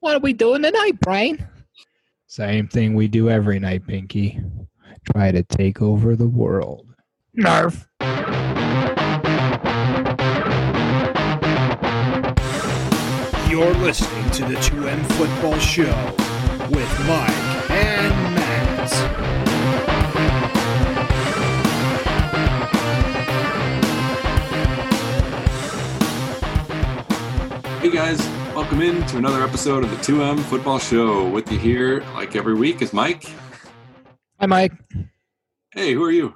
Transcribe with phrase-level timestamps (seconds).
[0.00, 1.46] What are we doing tonight, Brain?
[2.26, 4.40] Same thing we do every night, Pinky.
[5.12, 6.86] Try to take over the world.
[7.38, 7.86] Nerf.
[13.50, 15.94] You're listening to the 2M Football Show
[16.70, 18.92] with Mike and Matt.
[27.80, 31.28] Hey guys, welcome in to another episode of the 2M Football Show.
[31.28, 33.30] With you here, like every week, is Mike.
[34.40, 34.72] Hi, Mike.
[35.74, 36.34] Hey, who are you?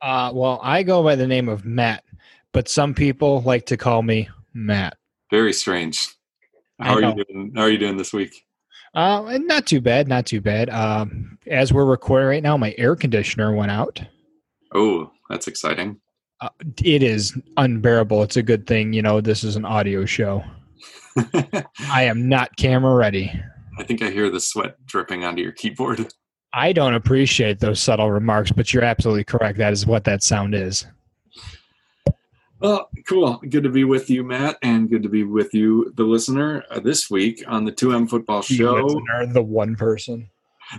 [0.00, 2.04] Uh, well, I go by the name of Matt,
[2.52, 4.96] but some people like to call me Matt.
[5.32, 6.08] Very strange.
[6.78, 7.52] How are you doing?
[7.56, 8.46] How are you doing this week?
[8.94, 10.70] Uh, not too bad, not too bad.
[10.70, 14.00] Um, as we're recording right now, my air conditioner went out.
[14.72, 16.00] Oh, that's exciting.
[16.40, 16.50] Uh,
[16.84, 18.22] it is unbearable.
[18.22, 20.44] It's a good thing, you know, this is an audio show.
[21.16, 23.32] I am not camera ready.
[23.78, 26.06] I think I hear the sweat dripping onto your keyboard.
[26.52, 29.58] I don't appreciate those subtle remarks, but you're absolutely correct.
[29.58, 30.86] That is what that sound is.
[32.60, 33.42] Well, cool.
[33.50, 36.80] Good to be with you, Matt, and good to be with you, the listener, uh,
[36.80, 38.74] this week on the 2M Football The Show.
[38.74, 40.30] listener, the one person.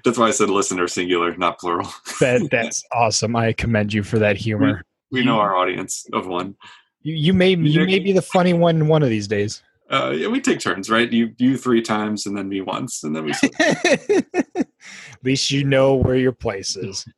[0.04, 1.88] That's why I said listener singular, not plural.
[2.20, 3.36] That that's awesome.
[3.36, 4.84] I commend you for that humor.
[5.12, 6.56] We know our audience of one.
[7.04, 9.64] You, you may you may be the funny one one of these days.
[9.90, 11.12] Uh, yeah, we take turns, right?
[11.12, 13.34] You you three times, and then me once, and then we
[14.60, 14.68] At
[15.24, 17.06] least you know where your place is.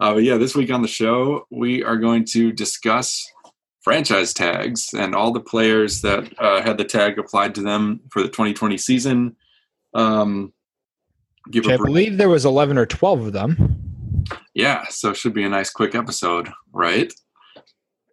[0.00, 3.28] Uh, but yeah, this week on the show, we are going to discuss
[3.80, 8.22] franchise tags and all the players that uh, had the tag applied to them for
[8.22, 9.34] the 2020 season.
[9.94, 10.52] Um,
[11.50, 14.24] give I believe there was eleven or twelve of them.
[14.54, 17.12] yeah, so it should be a nice quick episode, right?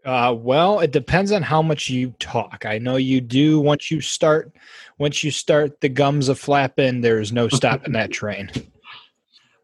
[0.06, 2.64] Uh, well, it depends on how much you talk.
[2.66, 3.59] I know you do.
[3.59, 4.52] Once you start,
[5.00, 7.02] once you start, the gums a flapping.
[7.02, 8.52] There's no stopping that train.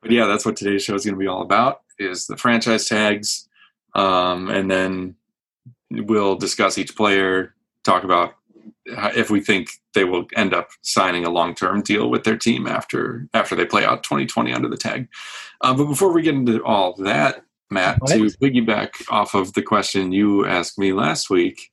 [0.01, 2.87] But yeah, that's what today's show is going to be all about: is the franchise
[2.87, 3.47] tags,
[3.93, 5.15] um, and then
[5.91, 8.33] we'll discuss each player, talk about
[8.85, 13.27] if we think they will end up signing a long-term deal with their team after
[13.35, 15.07] after they play out 2020 under the tag.
[15.61, 18.11] Uh, but before we get into all that, Matt, What?
[18.11, 21.71] to piggyback off of the question you asked me last week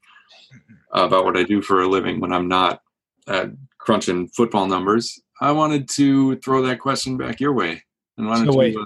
[0.93, 2.81] about what I do for a living when I'm not
[3.27, 3.49] uh,
[3.79, 7.83] crunching football numbers, I wanted to throw that question back your way.
[8.17, 8.77] And wanted So to, wait.
[8.77, 8.85] uh,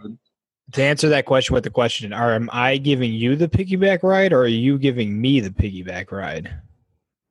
[0.72, 4.32] To answer that question with the question, are am I giving you the piggyback ride,
[4.32, 6.52] or are you giving me the piggyback ride?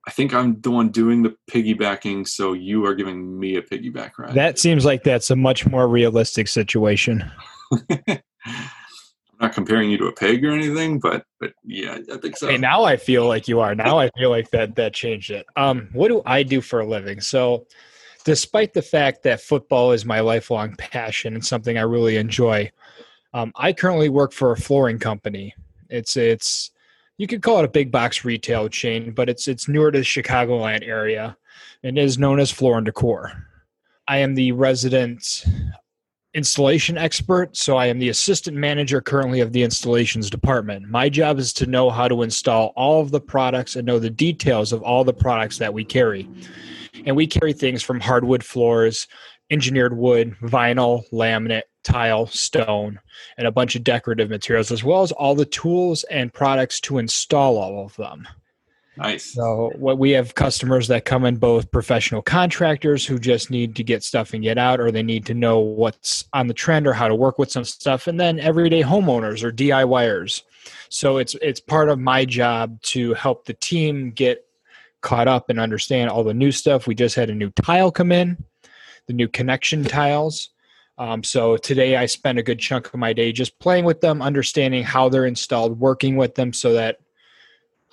[0.07, 4.11] I think I'm the one doing the piggybacking, so you are giving me a piggyback
[4.17, 4.33] ride.
[4.33, 7.29] That seems like that's a much more realistic situation.
[9.41, 12.47] Not comparing you to a pig or anything, but but yeah, I think so.
[12.47, 13.73] Okay, now I feel like you are.
[13.73, 15.47] Now I feel like that that changed it.
[15.55, 17.19] Um, what do I do for a living?
[17.21, 17.65] So,
[18.23, 22.71] despite the fact that football is my lifelong passion and something I really enjoy,
[23.33, 25.55] um, I currently work for a flooring company.
[25.89, 26.69] It's it's
[27.17, 30.05] you could call it a big box retail chain, but it's it's newer to the
[30.05, 31.35] Chicagoland area
[31.81, 33.31] and is known as Floor and Decor.
[34.07, 35.45] I am the resident
[36.33, 40.87] installation expert, so I am the assistant manager currently of the installations department.
[40.89, 44.09] My job is to know how to install all of the products and know the
[44.09, 46.27] details of all the products that we carry.
[47.05, 49.07] And we carry things from hardwood floors,
[49.49, 52.99] engineered wood, vinyl, laminate, tile, stone,
[53.37, 56.97] and a bunch of decorative materials, as well as all the tools and products to
[56.97, 58.27] install all of them.
[59.01, 59.33] Nice.
[59.33, 63.83] So what we have customers that come in both professional contractors who just need to
[63.83, 66.93] get stuff and get out, or they need to know what's on the trend or
[66.93, 70.43] how to work with some stuff, and then everyday homeowners or DIYers.
[70.89, 74.45] So it's it's part of my job to help the team get
[75.01, 76.87] caught up and understand all the new stuff.
[76.87, 78.43] We just had a new tile come in,
[79.07, 80.49] the new connection tiles.
[80.97, 84.21] Um, so today I spent a good chunk of my day just playing with them,
[84.21, 86.99] understanding how they're installed, working with them so that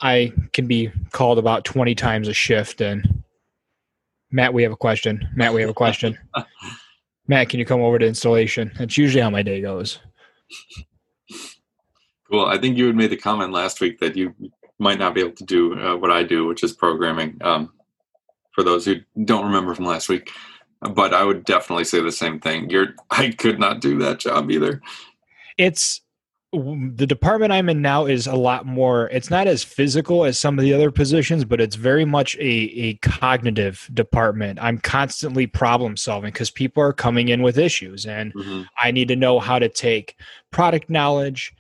[0.01, 2.81] I can be called about 20 times a shift.
[2.81, 3.25] And
[4.31, 5.29] Matt, we have a question.
[5.35, 6.19] Matt, we have a question.
[7.29, 8.73] Matt, can you come over to installation?
[8.79, 9.99] That's usually how my day goes.
[12.31, 12.47] Cool.
[12.47, 14.35] I think you had made the comment last week that you
[14.79, 17.37] might not be able to do uh, what I do, which is programming.
[17.41, 17.73] Um,
[18.59, 20.33] for those who don't remember from last week,
[20.81, 22.69] but I would definitely say the same thing.
[22.71, 24.81] You're, I could not do that job either.
[25.57, 26.01] It's
[26.53, 30.59] the department I'm in now is a lot more, it's not as physical as some
[30.59, 34.59] of the other positions, but it's very much a, a cognitive department.
[34.63, 38.67] I'm constantly problem solving because people are coming in with issues and Mhm.
[38.83, 40.15] I need to know how to take
[40.51, 41.53] product knowledge,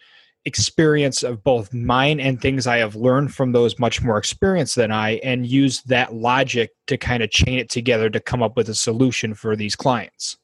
[0.46, 4.90] experience of both mine and things I have learned from those much more experienced than
[4.90, 8.70] I, and use that logic to kind of chain it together to come up with
[8.70, 10.38] a solution for these clients.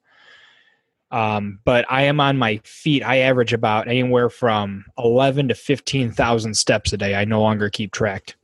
[1.14, 3.04] Um, but I am on my feet.
[3.04, 7.14] I average about anywhere from 11 to 15,000 steps a day.
[7.14, 8.34] I no longer keep track.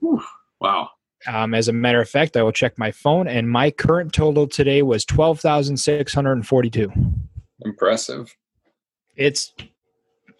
[0.61, 0.91] Wow.
[1.27, 4.47] Um, as a matter of fact, I will check my phone, and my current total
[4.47, 6.93] today was 12,642.
[7.63, 8.37] Impressive.
[9.17, 9.53] It's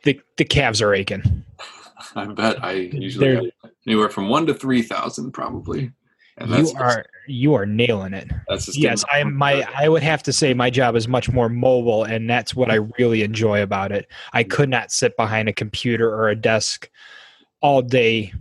[0.05, 1.45] the, the calves are aching.
[2.15, 3.53] I bet I usually
[3.89, 5.93] anywhere from one to three thousand, probably.
[6.39, 8.31] And You that's are you are nailing it.
[8.49, 11.31] that's just yes i am my i would have to say my job is much
[11.31, 15.49] more mobile and that's what i really enjoy about it i could not sit behind
[15.49, 16.89] a computer or a desk
[17.61, 18.33] all day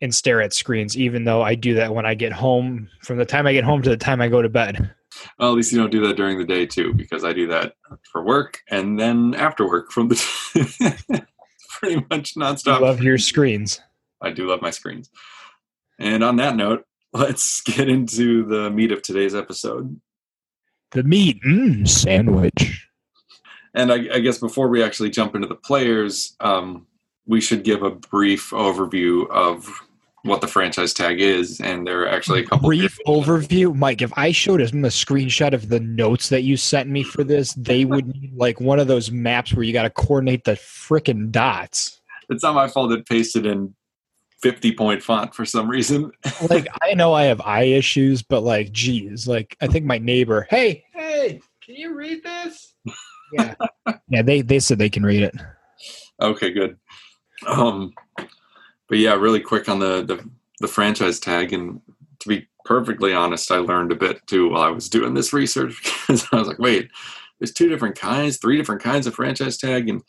[0.00, 3.24] and stare at screens even though i do that when i get home from the
[3.24, 4.94] time i get home to the time i go to bed
[5.38, 7.76] Well, at least you don't do that during the day too, because I do that
[8.10, 10.16] for work and then after work from the
[11.70, 12.80] pretty much i nonstop.
[12.80, 13.80] love your screens
[14.20, 15.10] I do love my screens.
[15.98, 20.00] And on that note, let's get into the meat of today's episode.
[20.90, 22.88] the meat mm, sandwich
[23.72, 26.86] And I, I guess before we actually jump into the players, um,
[27.26, 29.68] we should give a brief overview of
[30.22, 31.60] what the franchise tag is.
[31.60, 35.52] And there are actually a couple brief overview mike if i showed him a screenshot
[35.52, 38.86] of the notes that you sent me for this they would need like one of
[38.86, 42.00] those maps where you got to coordinate the freaking dots
[42.30, 43.74] It's not my fault it pasted in
[44.44, 46.12] 50 point font for some reason.
[46.50, 50.46] like I know I have eye issues, but like, geez, like I think my neighbor.
[50.50, 52.74] Hey, hey, can you read this?
[53.32, 53.54] Yeah,
[54.08, 54.20] yeah.
[54.20, 55.34] They they said they can read it.
[56.20, 56.76] Okay, good.
[57.46, 57.94] Um,
[58.86, 60.28] but yeah, really quick on the, the
[60.60, 61.80] the franchise tag, and
[62.20, 65.82] to be perfectly honest, I learned a bit too while I was doing this research
[66.06, 66.90] because I was like, wait,
[67.40, 70.02] there's two different kinds, three different kinds of franchise tag, and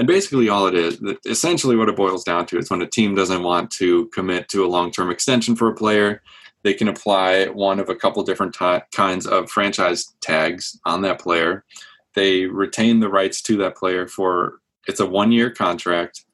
[0.00, 3.14] and basically all it is, essentially what it boils down to is when a team
[3.14, 6.22] doesn't want to commit to a long term extension for a player,
[6.62, 11.20] they can apply one of a couple different ti kinds of franchise tags on that
[11.20, 11.66] player.
[12.14, 16.24] They retain the rights to that player for it's a one year contract,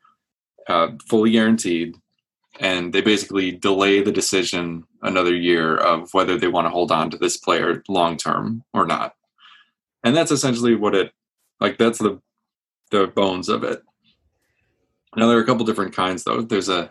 [0.68, 1.96] uh, fully guaranteed,
[2.60, 7.10] and they basically delay the decision another year of whether they want to hold on
[7.10, 9.16] to this player long term or not.
[10.04, 11.10] And that's essentially what it
[11.58, 11.78] like.
[11.78, 12.20] That's the
[12.90, 13.82] the bones of it.
[15.16, 16.42] Now there are a couple different kinds though.
[16.42, 16.90] There's a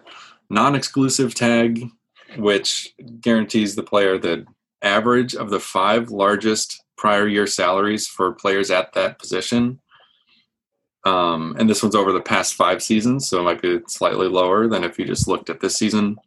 [0.49, 1.89] non-exclusive tag,
[2.37, 4.45] which guarantees the player the
[4.81, 9.79] average of the five largest prior year salaries for players at that position.
[11.03, 14.67] Um, and this one's over the past five seasons, so it might be slightly lower
[14.67, 16.17] than if you just looked at this season.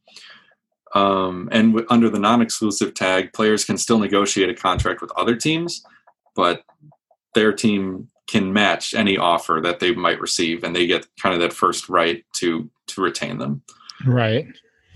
[0.95, 5.35] Um, and w- under the non-exclusive tag, players can still negotiate a contract with other
[5.35, 5.83] teams,
[6.37, 6.63] but
[7.35, 11.41] their team can match any offer that they might receive, and they get kind of
[11.41, 13.63] that first right to to retain them.
[14.07, 14.47] Right.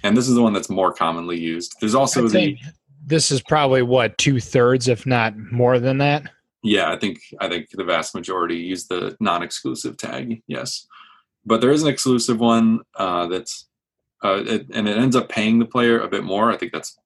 [0.05, 1.76] And this is the one that's more commonly used.
[1.81, 2.58] There's also I'd the
[3.05, 6.31] this is probably what two thirds, if not more than that.
[6.62, 10.43] Yeah, I think I think the vast majority use the non-exclusive tag.
[10.46, 10.87] Yes,
[11.44, 13.67] but there is an exclusive one uh, that's
[14.23, 16.52] uh, it, and it ends up paying the player a bit more.
[16.52, 16.96] I think that's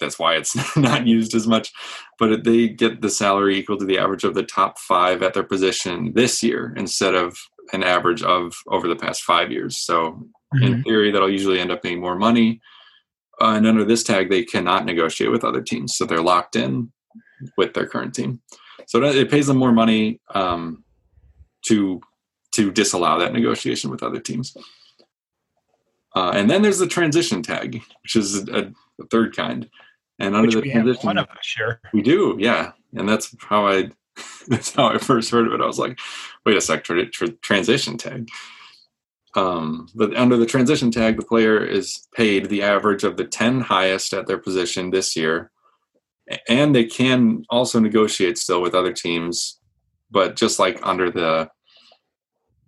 [0.00, 1.72] that's why it's not used as much.
[2.18, 5.44] But they get the salary equal to the average of the top five at their
[5.44, 7.36] position this year instead of
[7.72, 9.78] an average of over the past five years.
[9.78, 10.26] So
[10.62, 12.60] in theory, that'll usually end up being more money.
[13.40, 16.90] Uh, and under this tag, they cannot negotiate with other teams, so they're locked in
[17.56, 18.40] with their current team.
[18.86, 20.84] So it it pays them more money um,
[21.66, 22.00] to
[22.54, 24.56] to disallow that negotiation with other teams.
[26.16, 28.72] Uh, and then there's the transition tag, which is a, a
[29.06, 29.68] third kind.
[30.18, 31.80] And under Which the we transition, one of us, sure.
[31.92, 33.90] we do, yeah, and that's how I
[34.48, 35.60] that's how I first heard of it.
[35.60, 35.98] I was like,
[36.44, 38.28] wait a sec, tra- tra- transition tag.
[39.36, 43.60] Um, but under the transition tag, the player is paid the average of the ten
[43.60, 45.50] highest at their position this year,
[46.48, 49.60] and they can also negotiate still with other teams.
[50.10, 51.50] But just like under the,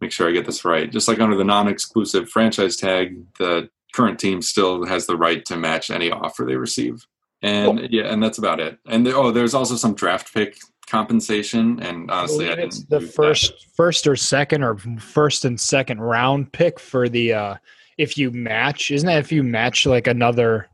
[0.01, 4.19] make sure I get this right, just like under the non-exclusive franchise tag, the current
[4.19, 7.07] team still has the right to match any offer they receive
[7.43, 8.79] and yeah, and that's about it.
[8.87, 12.85] And there, oh, there's also some draft pick compensation, and honestly, I, believe didn't it's
[12.85, 13.15] the use that.
[13.15, 17.55] first first or second or first and second round pick for the uh
[17.97, 20.69] if you match isn't that if you match like another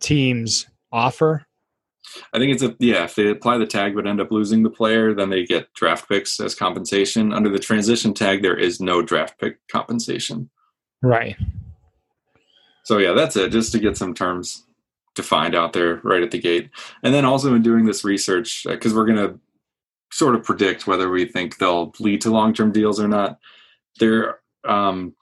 [0.00, 1.46] team's offer
[2.32, 3.04] I think it's a yeah.
[3.04, 6.08] If they apply the tag but end up losing the player, then they get draft
[6.08, 7.32] picks as compensation.
[7.32, 10.50] Under the transition tag, there is no draft pick compensation.
[11.00, 11.36] right
[12.84, 13.52] So yeah, that's it.
[13.52, 14.64] Just to get some terms
[15.14, 16.70] defined out there right at the gate,
[17.02, 19.38] and then also in doing this research because we're going to
[20.10, 23.38] sort of predict whether we think they'll lead to long term deals or not.
[24.00, 25.14] There, um,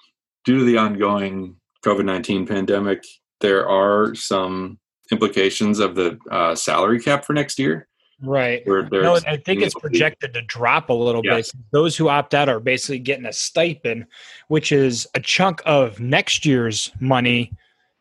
[0.44, 3.04] due to the ongoing COVID nineteen pandemic,
[3.40, 4.78] there are some
[5.10, 7.88] implications of the uh, salary cap for next year.
[8.22, 8.66] Right.
[8.66, 11.36] Where No, I think it's expecting it to be- projected to drop a little Yeah.
[11.36, 11.50] bit.
[11.72, 14.06] Those who opt out are basically getting a stipend,
[14.48, 17.52] which is a chunk of next year's money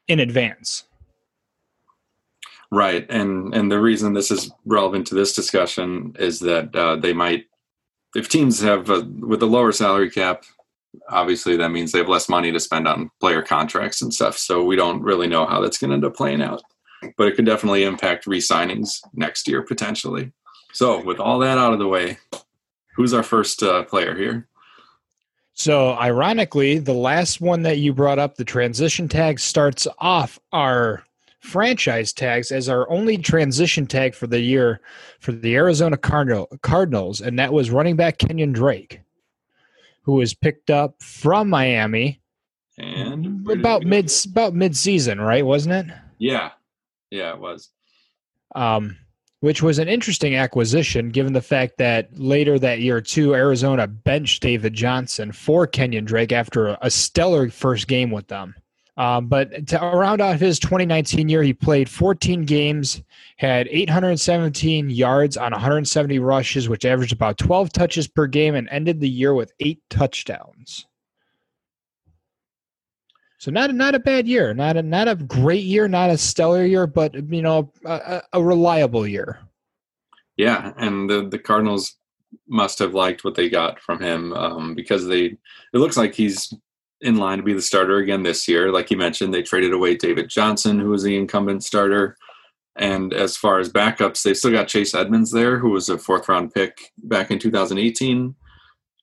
[0.08, 0.84] in advance.
[2.72, 7.14] Right, and and the reason this is relevant to this discussion is that uh, they
[7.14, 7.46] might,
[8.16, 10.44] if teams have a, with a lower salary cap,
[11.10, 14.38] obviously that means they have less money to spend on player contracts and stuff.
[14.38, 16.62] So we don't really know how that's going to end up playing out,
[17.18, 20.32] but it could definitely impact re-signings next year potentially.
[20.74, 22.18] So with all that out of the way,
[22.96, 24.48] who's our first uh, player here?
[25.54, 31.04] So, ironically, the last one that you brought up, the transition tag, starts off our
[31.42, 34.80] franchise tags as our only transition tag for the year
[35.20, 39.02] for the Arizona Cardinal, Cardinals, and that was running back Kenyan Drake,
[40.04, 42.22] who was picked up from Miami
[42.78, 45.46] And about mid about mid season, right?
[45.46, 45.94] Wasn't it?
[46.20, 46.52] Yeah,
[47.12, 47.70] yeah, it was.
[48.56, 48.98] um,
[49.42, 54.42] which was an interesting acquisition given the fact that later that year, too, Arizona benched
[54.44, 58.56] David Johnson for Kenyan Drake after a stellar first game with them.
[58.98, 63.02] Um, but to round out his 2019 year, he played 14 games,
[63.38, 69.00] had 817 yards on 170 rushes, which averaged about 12 touches per game, and ended
[69.00, 70.86] the year with eight touchdowns.
[73.40, 76.66] So not not a bad year, not a not a great year, not a stellar
[76.66, 79.40] year, but you know a, a- reliable year.
[80.36, 81.96] Yeah, and the the Cardinals
[82.48, 85.40] must have liked what they got from him um, because they it
[85.74, 86.54] looks like he's
[87.00, 88.74] in line to be the starter again this year.
[88.74, 92.18] Like you mentioned, they traded away David Johnson, who was the incumbent starter.
[92.76, 96.28] And as far as backups, they still got Chase Edmonds there, who was a fourth
[96.28, 98.36] round pick back in 2018.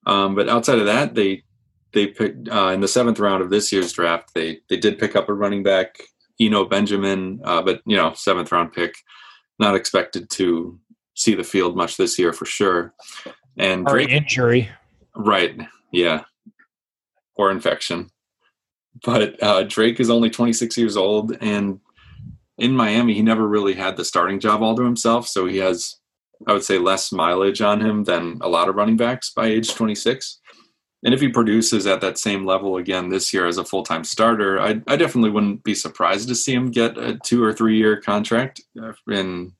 [0.04, 1.42] Um, but outside of that, they
[1.96, 4.34] they picked uh, in the seventh round of this year's draft.
[4.34, 5.98] They they did pick up a running back,
[6.38, 8.94] Eno Benjamin, uh, but you know seventh round pick,
[9.58, 10.78] not expected to
[11.14, 12.92] see the field much this year for sure.
[13.58, 14.68] And Drake, injury.
[15.16, 15.58] right,
[15.90, 16.24] yeah,
[17.34, 18.10] or infection.
[19.02, 21.80] But uh, Drake is only 26 years old, and
[22.58, 25.28] in Miami, he never really had the starting job all to himself.
[25.28, 25.96] So he has,
[26.46, 29.74] I would say, less mileage on him than a lot of running backs by age
[29.74, 30.40] 26.
[31.06, 34.02] And if he produces at that same level again this year as a full time
[34.02, 37.78] starter, I, I definitely wouldn't be surprised to see him get a two or three
[37.78, 39.52] year contract uh, in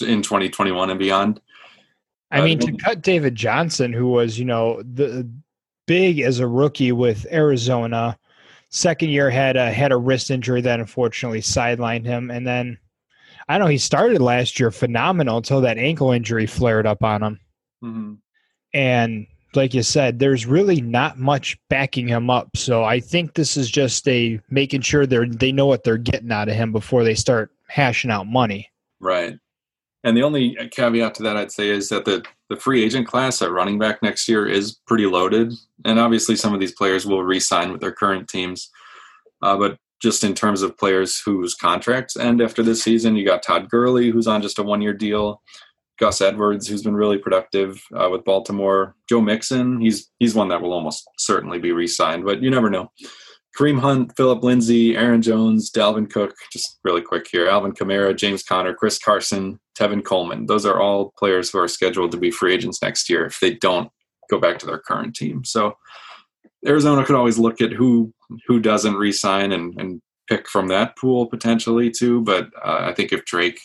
[0.00, 1.40] in 2021 and beyond.
[2.32, 5.30] I Uh, mean, to cut David Johnson, who was you know the
[5.86, 8.18] big as a rookie with Arizona,
[8.70, 12.76] second year had a had a wrist injury that unfortunately sidelined him, and then
[13.48, 17.40] I know he started last year phenomenal until that ankle injury flared up on him,
[17.84, 18.14] Mm-hmm.
[18.74, 22.56] and like you said, there's really not much backing him up.
[22.56, 26.32] So I think this is just a making sure they they know what they're getting
[26.32, 28.70] out of him before they start hashing out money.
[29.00, 29.38] Right.
[30.02, 33.42] And the only caveat to that I'd say is that the, the free agent class
[33.42, 35.52] at running back next year is pretty loaded.
[35.84, 38.70] And obviously, some of these players will re sign with their current teams.
[39.42, 43.42] Uh, but just in terms of players whose contracts end after this season, you got
[43.42, 45.42] Todd Gurley, who's on just a one year deal.
[46.00, 48.96] Gus Edwards, who's been really productive uh, with Baltimore.
[49.08, 52.90] Joe Mixon, he's he's one that will almost certainly be re-signed, but you never know.
[53.58, 57.48] Kareem Hunt, Phillip Lindsay, Aaron Jones, Dalvin Cook, just really quick here.
[57.48, 60.46] Alvin Kamara, James Conner, Chris Carson, Tevin Coleman.
[60.46, 63.54] Those are all players who are scheduled to be free agents next year if they
[63.54, 63.90] don't
[64.30, 65.44] go back to their current team.
[65.44, 65.74] So
[66.66, 68.14] Arizona could always look at who
[68.46, 72.22] who doesn't re-sign and, and pick from that pool potentially too.
[72.22, 73.60] But uh, I think if Drake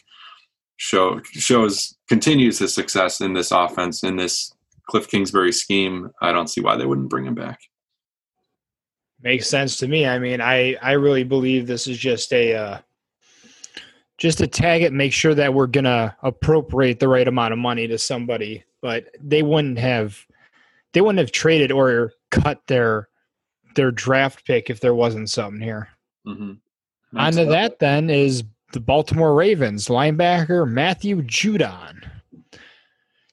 [0.77, 4.55] show shows continues his success in this offense in this
[4.87, 7.59] Cliff Kingsbury scheme, I don't see why they wouldn't bring him back.
[9.21, 10.05] Makes sense to me.
[10.05, 12.79] I mean, I I really believe this is just a uh,
[14.17, 17.87] just to tag it, make sure that we're gonna appropriate the right amount of money
[17.87, 18.63] to somebody.
[18.81, 20.19] But they wouldn't have
[20.93, 23.09] they wouldn't have traded or cut their
[23.75, 25.89] their draft pick if there wasn't something here.
[26.27, 27.17] Mm-hmm.
[27.17, 32.09] On to that then is the Baltimore Ravens linebacker Matthew Judon.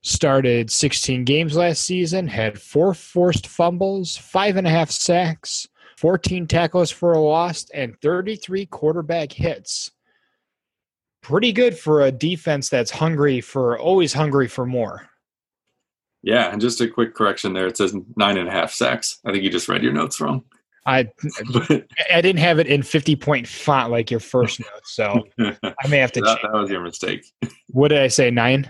[0.03, 6.47] Started 16 games last season, had four forced fumbles, five and a half sacks, 14
[6.49, 9.91] tackles for a loss, and 33 quarterback hits.
[11.23, 15.09] Pretty good for a defense that's hungry for always hungry for more.
[16.23, 17.69] Yeah, and just a quick correction there.
[17.69, 19.21] It says nine and a half sacks.
[19.25, 20.45] I think you just read your notes wrong.
[20.87, 21.09] I
[22.13, 25.99] I didn't have it in 50 point font like your first note, so I may
[25.99, 26.39] have to change.
[26.43, 27.25] that was your mistake.
[27.69, 28.31] What did I say?
[28.31, 28.69] Nine?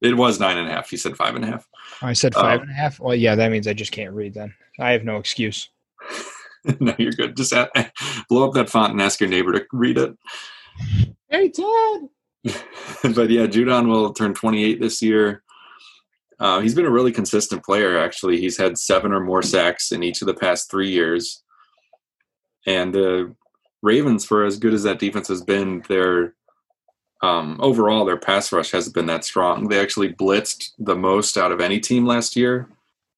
[0.00, 0.90] It was nine and a half.
[0.92, 1.66] You said five and a half.
[2.02, 3.00] I said five Um, and a half.
[3.00, 4.52] Well, yeah, that means I just can't read then.
[4.78, 5.68] I have no excuse.
[6.80, 7.36] no, you're good.
[7.36, 7.54] Just
[8.28, 10.14] blow up that font and ask your neighbor to read it.
[11.30, 12.08] Hey, Todd.
[13.14, 15.42] but yeah, Judon will turn 28 this year.
[16.40, 18.40] Uh, he's been a really consistent player, actually.
[18.40, 21.42] He's had seven or more sacks in each of the past three years.
[22.66, 23.34] And the
[23.82, 26.34] Ravens, for as good as that defense has been, their
[27.22, 29.68] um, overall their pass rush hasn't been that strong.
[29.68, 32.68] They actually blitzed the most out of any team last year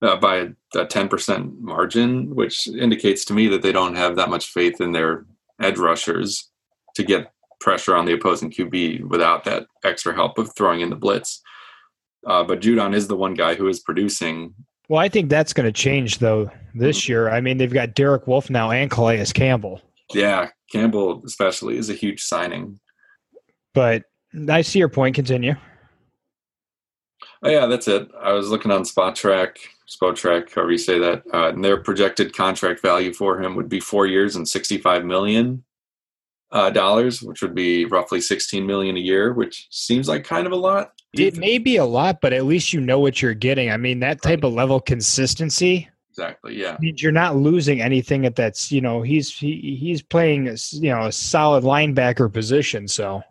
[0.03, 4.31] uh, by a, a 10% margin, which indicates to me that they don't have that
[4.31, 5.25] much faith in their
[5.61, 6.51] edge rushers
[6.95, 10.97] to get pressure on the opposing QB without that extra help of throwing in the
[10.97, 11.43] blitz.
[12.27, 14.53] Uh, but Judon is the one guy who is producing.
[14.89, 17.13] Well, I think that's going to change though this mm-hmm.
[17.13, 17.31] year.
[17.31, 19.81] I mean, they've got Derek Wolfe now and Calais Campbell.
[20.13, 22.79] Yeah, Campbell especially is a huge signing.
[23.75, 24.05] But
[24.49, 25.15] I see your point.
[25.15, 25.55] Continue.
[27.43, 28.09] Oh yeah, that's it.
[28.21, 31.77] I was looking on Spot Track, Spotrac, Spotrac, however you say that, uh, and their
[31.77, 35.65] projected contract value for him would be four years and sixty-five million
[36.51, 40.53] uh, dollars, which would be roughly sixteen million a year, which seems like kind of
[40.53, 40.93] a lot.
[41.19, 43.71] It may be a lot, but at least you know what you're getting.
[43.71, 45.89] I mean, that type of level consistency.
[46.11, 46.57] Exactly.
[46.57, 46.77] Yeah.
[46.81, 51.13] You're not losing anything at that's you know he's he, he's playing you know a
[51.13, 52.89] solid linebacker position.
[52.89, 53.23] So.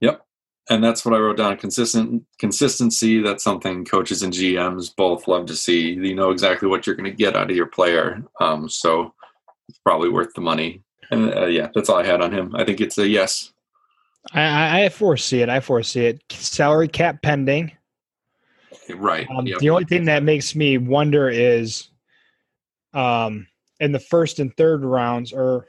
[0.00, 0.24] Yep.
[0.70, 1.56] And that's what I wrote down.
[1.56, 3.20] Consistent consistency.
[3.20, 5.90] That's something coaches and GMs both love to see.
[5.90, 8.22] You know exactly what you're going to get out of your player.
[8.40, 9.12] Um, so
[9.68, 10.82] it's probably worth the money.
[11.10, 12.54] And uh, yeah, that's all I had on him.
[12.54, 13.52] I think it's a yes.
[14.32, 15.48] I, I foresee it.
[15.48, 16.22] I foresee it.
[16.30, 17.72] Salary cap pending.
[18.94, 19.28] Right.
[19.30, 19.58] Um, yep.
[19.58, 21.88] The only thing that makes me wonder is,
[22.94, 23.46] um,
[23.80, 25.66] in the first and third rounds, or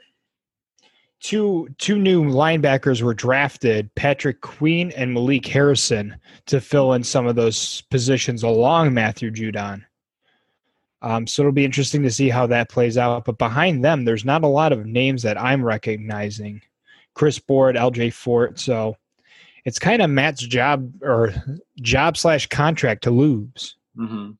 [1.20, 7.26] two two new linebackers were drafted, Patrick Queen and Malik Harrison, to fill in some
[7.26, 9.84] of those positions along Matthew Judon.
[11.02, 13.24] Um, so it'll be interesting to see how that plays out.
[13.24, 16.62] But behind them, there's not a lot of names that I'm recognizing.
[17.14, 18.58] Chris Board, LJ Fort.
[18.58, 18.96] So
[19.64, 21.32] it's kind of Matt's job or
[21.80, 23.76] job slash contract to lose.
[23.96, 24.32] Mm-hmm.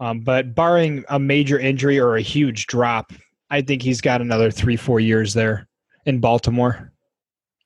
[0.00, 3.12] Um, but barring a major injury or a huge drop,
[3.50, 5.68] I think he's got another three, four years there
[6.06, 6.92] in Baltimore.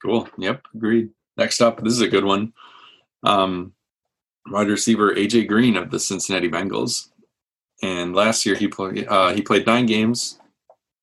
[0.02, 0.28] Cool.
[0.38, 0.62] Yep.
[0.74, 1.10] Agreed.
[1.36, 2.52] Next up, this is a good one.
[3.22, 3.72] Um,
[4.46, 7.08] wide receiver AJ Green of the Cincinnati Bengals
[7.82, 10.38] and last year he played uh, he played nine games,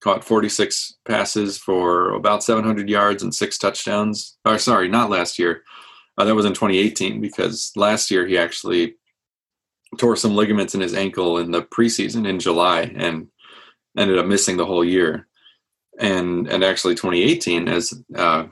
[0.01, 4.38] caught 46 passes for about 700 yards and six touchdowns.
[4.45, 5.63] Or sorry, not last year.
[6.17, 8.95] Uh, that was in 2018 because last year he actually
[9.97, 13.27] tore some ligaments in his ankle in the preseason in July and
[13.97, 15.27] ended up missing the whole year.
[15.99, 18.45] And and actually 2018, as uh,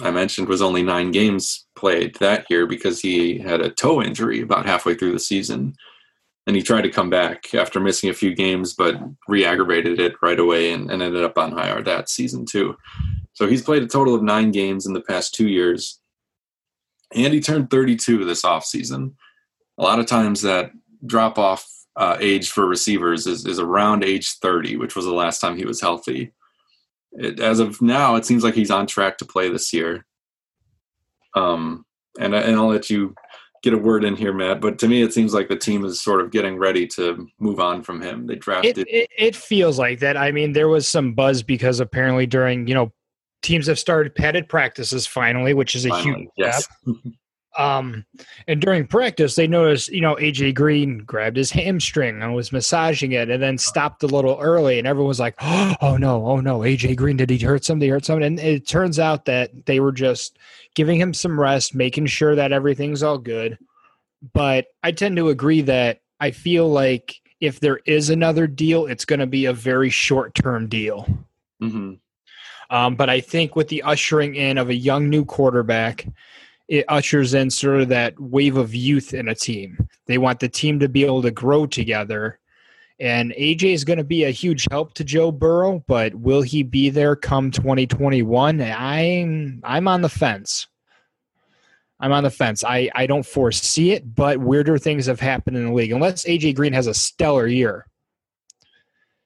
[0.00, 4.42] I mentioned, was only nine games played that year because he had a toe injury
[4.42, 5.74] about halfway through the season
[6.48, 10.40] and he tried to come back after missing a few games, but re-aggravated it right
[10.40, 12.74] away and, and ended up on IR that season too.
[13.34, 16.00] So he's played a total of nine games in the past two years,
[17.14, 19.12] and he turned 32 this offseason.
[19.76, 20.70] A lot of times that
[21.04, 25.40] drop off uh, age for receivers is, is around age 30, which was the last
[25.40, 26.32] time he was healthy.
[27.12, 30.06] It, as of now, it seems like he's on track to play this year.
[31.34, 31.84] Um,
[32.18, 33.14] and, and I'll let you
[33.62, 34.60] get a word in here, Matt.
[34.60, 37.60] But to me, it seems like the team is sort of getting ready to move
[37.60, 38.26] on from him.
[38.26, 38.78] They drafted.
[38.78, 40.16] It, it, it feels like that.
[40.16, 42.92] I mean, there was some buzz because apparently during you know
[43.42, 46.68] teams have started padded practices finally, which is a finally, huge yes.
[47.58, 48.06] Um,
[48.46, 53.12] and during practice, they noticed, you know, AJ Green grabbed his hamstring and was massaging
[53.12, 54.78] it and then stopped a little early.
[54.78, 57.84] And everyone was like, oh no, oh no, AJ Green, did he hurt something?
[57.84, 58.24] He hurt something.
[58.24, 60.38] And it turns out that they were just
[60.76, 63.58] giving him some rest, making sure that everything's all good.
[64.32, 69.04] But I tend to agree that I feel like if there is another deal, it's
[69.04, 71.08] going to be a very short term deal.
[71.60, 71.94] Mm-hmm.
[72.70, 76.06] Um, but I think with the ushering in of a young new quarterback,
[76.68, 79.88] it ushers in sort of that wave of youth in a team.
[80.06, 82.38] They want the team to be able to grow together.
[83.00, 86.62] And AJ is going to be a huge help to Joe Burrow, but will he
[86.62, 88.60] be there come 2021?
[88.60, 90.66] I'm I'm on the fence.
[92.00, 92.62] I'm on the fence.
[92.62, 95.90] I, I don't foresee it, but weirder things have happened in the league.
[95.90, 97.86] Unless AJ Green has a stellar year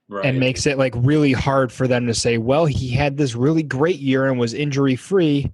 [0.08, 0.24] right.
[0.24, 3.62] and makes it like really hard for them to say, well, he had this really
[3.62, 5.52] great year and was injury free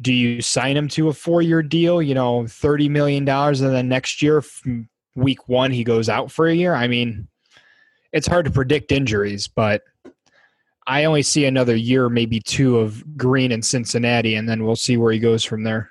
[0.00, 3.88] do you sign him to a four year deal, you know, $30 million, and then
[3.88, 4.42] next year,
[5.14, 6.74] week one, he goes out for a year?
[6.74, 7.28] I mean,
[8.12, 9.82] it's hard to predict injuries, but
[10.86, 14.96] I only see another year, maybe two of Green in Cincinnati, and then we'll see
[14.96, 15.90] where he goes from there.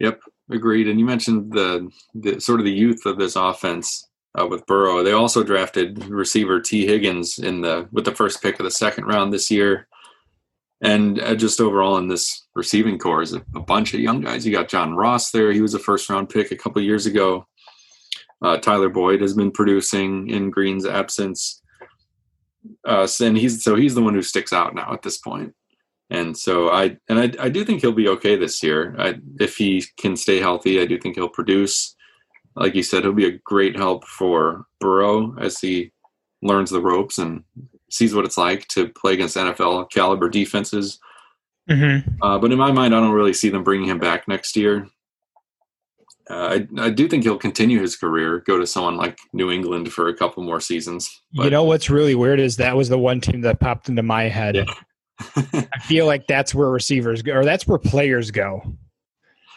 [0.00, 0.88] Yep, agreed.
[0.88, 4.08] And you mentioned the, the sort of the youth of this offense.
[4.38, 5.02] uh, with Burrow.
[5.02, 9.04] They also drafted receiver Tee Higgins in the with the first pick of the second
[9.04, 9.88] round this year,
[10.82, 14.44] and uh, just overall in this receiving corps is a, a, bunch of young guys.
[14.44, 17.46] You got John Ross there; he was a first round pick a couple years ago.
[18.42, 21.62] Uh, Tyler Boyd has been producing in Green's absence,
[22.86, 25.54] uh, and he's so he's the one who sticks out now at this point.
[26.10, 28.94] And so I and I, I do think he'll be okay this year.
[28.98, 31.94] I, if he can stay healthy, I do think he'll produce.
[32.54, 35.92] Like you said, he'll be a great help for Burrow as he
[36.42, 37.42] learns the ropes and
[37.96, 40.98] sees what it's like to play against NFL caliber defenses.
[41.68, 42.22] Mm-hmm.
[42.22, 44.86] Uh, but in my mind, I don't really see them bringing him back next year.
[46.28, 49.92] Uh, I, I do think he'll continue his career, go to someone like New England
[49.92, 51.22] for a couple more seasons.
[51.34, 54.02] But, you know what's really weird is that was the one team that popped into
[54.02, 54.56] my head.
[54.56, 54.64] Yeah.
[55.36, 58.60] I feel like that's where receivers go, or that's where players go.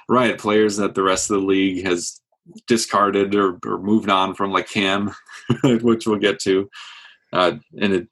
[0.08, 2.22] Right, players that the rest of the league has
[2.68, 5.14] discarded or, or moved on from, like Cam,
[5.64, 6.70] which we'll get to
[7.34, 8.08] uh, in a,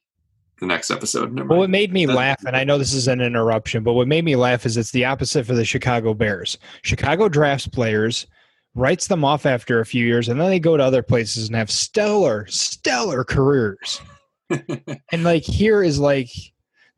[0.59, 1.33] the next episode.
[1.33, 4.07] Never well, what made me laugh, and I know this is an interruption, but what
[4.07, 6.57] made me laugh is it's the opposite for the Chicago Bears.
[6.81, 8.27] Chicago drafts players,
[8.75, 11.55] writes them off after a few years, and then they go to other places and
[11.55, 14.01] have stellar, stellar careers.
[15.11, 16.29] and like here is like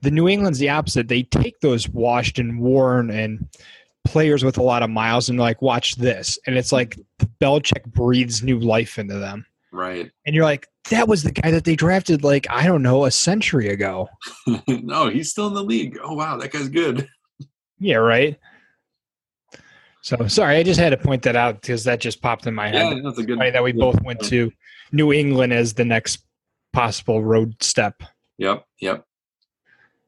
[0.01, 1.07] the New England's the opposite.
[1.07, 3.47] They take those washed and worn and
[4.05, 6.37] players with a lot of miles and like, watch this.
[6.45, 6.97] And it's like
[7.41, 9.45] Belichick breathes new life into them.
[9.71, 10.11] Right.
[10.25, 13.11] And you're like, that was the guy that they drafted like, I don't know, a
[13.11, 14.09] century ago.
[14.67, 15.97] no, he's still in the league.
[16.01, 17.07] Oh wow, that guy's good.
[17.79, 18.37] Yeah, right.
[20.01, 22.69] So sorry, I just had to point that out because that just popped in my
[22.69, 22.97] head.
[22.97, 24.51] Yeah, that's a good that we both went to
[24.91, 26.23] New England as the next
[26.73, 28.01] possible road step.
[28.37, 29.05] Yep, yep.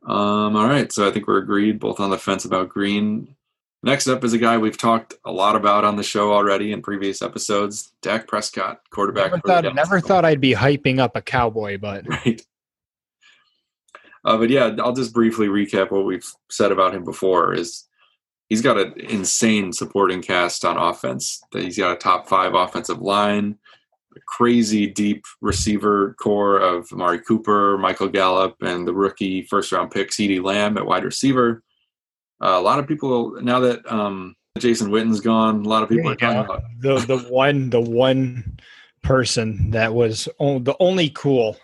[0.08, 3.36] Um, all right, so I think we're agreed both on the fence about Green.
[3.84, 6.82] Next up is a guy we've talked a lot about on the show already in
[6.82, 9.32] previous episodes, Dak Prescott, quarterback.
[9.32, 12.46] Never thought, never thought I'd be hyping up a cowboy, but right.
[14.24, 17.56] Uh, but yeah, I'll just briefly recap what we've said about him before.
[17.56, 17.88] Is
[18.50, 21.42] he's got an insane supporting cast on offense.
[21.52, 23.58] That he's got a top five offensive line
[24.16, 29.92] a crazy deep receiver corps of Amari Cooper, Michael Gallup, and the rookie first round
[29.92, 31.64] pick CeeDee Lamb at wide receiver.
[32.42, 36.10] Uh, a lot of people now that um, Jason Witten's gone, a lot of people
[36.10, 38.60] are talking about the the one the one
[39.04, 41.58] person that was the only cool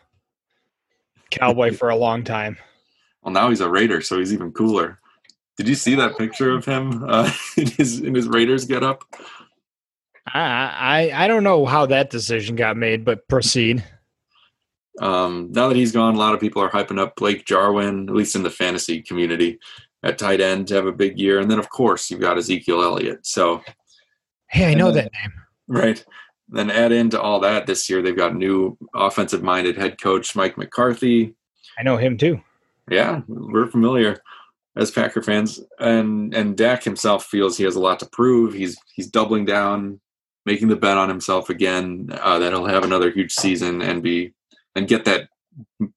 [1.32, 2.58] cowboy for a long time.
[3.24, 5.00] Well, now he's a Raider, so he's even cooler.
[5.58, 9.04] Did you see that picture of him uh, in his in his Raiders get up?
[10.28, 13.84] I, I I don't know how that decision got made, but proceed.
[15.00, 18.16] Um, now that he's gone, a lot of people are hyping up Blake Jarwin, at
[18.16, 19.60] least in the fantasy community,
[20.04, 21.40] at tight end to have a big year.
[21.40, 23.26] And then, of course, you've got Ezekiel Elliott.
[23.26, 23.62] So,
[24.50, 25.34] hey, I know then, that name.
[25.68, 26.06] Right.
[26.50, 30.58] Then add into all that this year, they've got new offensive minded head coach Mike
[30.58, 31.36] McCarthy.
[31.78, 32.42] I know him too.
[32.90, 34.22] Yeah, we're familiar
[34.78, 35.60] as Packer fans.
[35.80, 38.54] And and Dak himself feels he has a lot to prove.
[38.54, 40.00] He's he's doubling down
[40.46, 44.34] making the bet on himself again uh, that he'll have another huge season and be
[44.76, 45.28] and get that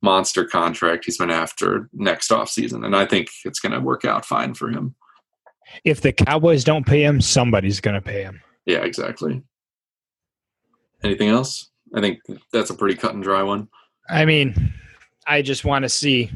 [0.02, 2.84] monster contract he's been after next off season.
[2.84, 4.94] And I think it's going to work out fine for him.
[5.84, 8.40] If the Cowboys don't pay him, somebody's going to pay him.
[8.66, 9.42] Yeah, exactly.
[11.02, 11.70] Anything else?
[11.94, 12.20] I think
[12.52, 13.68] that's a pretty cut and dry one.
[14.08, 14.72] I mean,
[15.26, 16.30] I just want to see.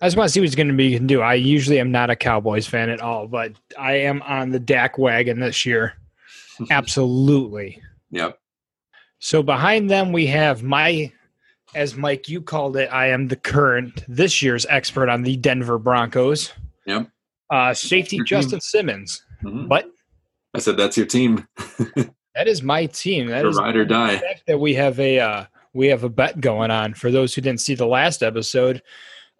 [0.00, 1.20] I just want to see what he's going to be can do.
[1.20, 4.96] I usually am not a Cowboys fan at all, but I am on the Dak
[4.96, 5.92] wagon this year.
[6.70, 7.82] Absolutely.
[8.10, 8.38] Yep.
[9.18, 11.12] So behind them, we have my,
[11.74, 15.78] as Mike, you called it, I am the current, this year's expert on the Denver
[15.78, 16.52] Broncos.
[16.86, 17.08] Yep.
[17.50, 19.24] Uh, safety Justin Simmons.
[19.42, 19.66] Mm-hmm.
[19.66, 19.90] But
[20.54, 21.46] I said that's your team.
[22.34, 23.28] that is my team.
[23.28, 24.20] That is ride or die.
[24.46, 26.94] That we have a uh, we have a bet going on.
[26.94, 28.82] For those who didn't see the last episode,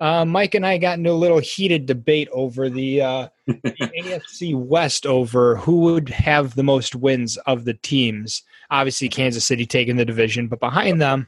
[0.01, 3.53] uh, Mike and I got into a little heated debate over the, uh, the
[4.01, 8.43] AFC West over who would have the most wins of the teams.
[8.71, 11.27] Obviously, Kansas City taking the division, but behind them,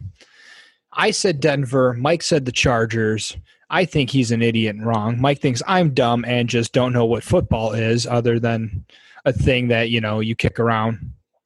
[0.92, 1.94] I said Denver.
[1.94, 3.36] Mike said the Chargers.
[3.70, 5.20] I think he's an idiot and wrong.
[5.20, 8.84] Mike thinks I'm dumb and just don't know what football is, other than
[9.24, 10.98] a thing that you know you kick around.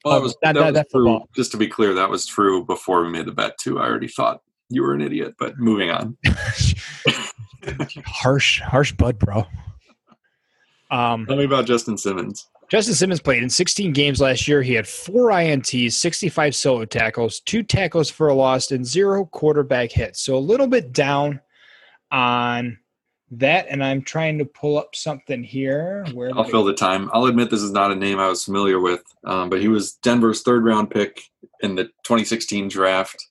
[0.03, 1.27] Well, that was, that, that, that was true.
[1.35, 3.79] Just to be clear, that was true before we made the bet too.
[3.79, 5.35] I already thought you were an idiot.
[5.39, 6.17] But moving on.
[8.05, 9.45] harsh, harsh bud, bro.
[10.91, 12.49] Um, Tell me about Justin Simmons.
[12.69, 14.61] Justin Simmons played in 16 games last year.
[14.61, 19.91] He had four INTs, 65 solo tackles, two tackles for a loss, and zero quarterback
[19.91, 20.21] hits.
[20.21, 21.39] So a little bit down
[22.11, 22.77] on
[23.31, 23.67] that.
[23.69, 26.05] And I'm trying to pull up something here.
[26.13, 27.09] Where I'll fill the time.
[27.13, 29.93] I'll admit this is not a name I was familiar with, um, but he was
[29.93, 31.21] Denver's third round pick
[31.61, 33.25] in the 2016 draft.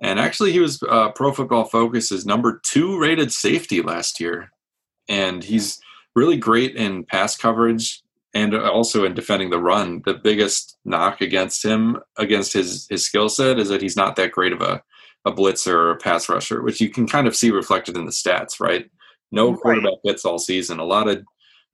[0.00, 4.50] And actually, he was uh, Pro Football Focus's number two rated safety last year.
[5.06, 5.78] And he's
[6.14, 8.03] really great in pass coverage
[8.34, 10.02] and also in defending the run.
[10.04, 14.32] The biggest knock against him, against his his skill set, is that he's not that
[14.32, 14.82] great of a
[15.24, 18.10] a blitzer or a pass rusher, which you can kind of see reflected in the
[18.12, 18.90] stats, right?
[19.32, 19.60] No Right.
[19.60, 20.78] quarterback hits all season.
[20.78, 21.24] A lot of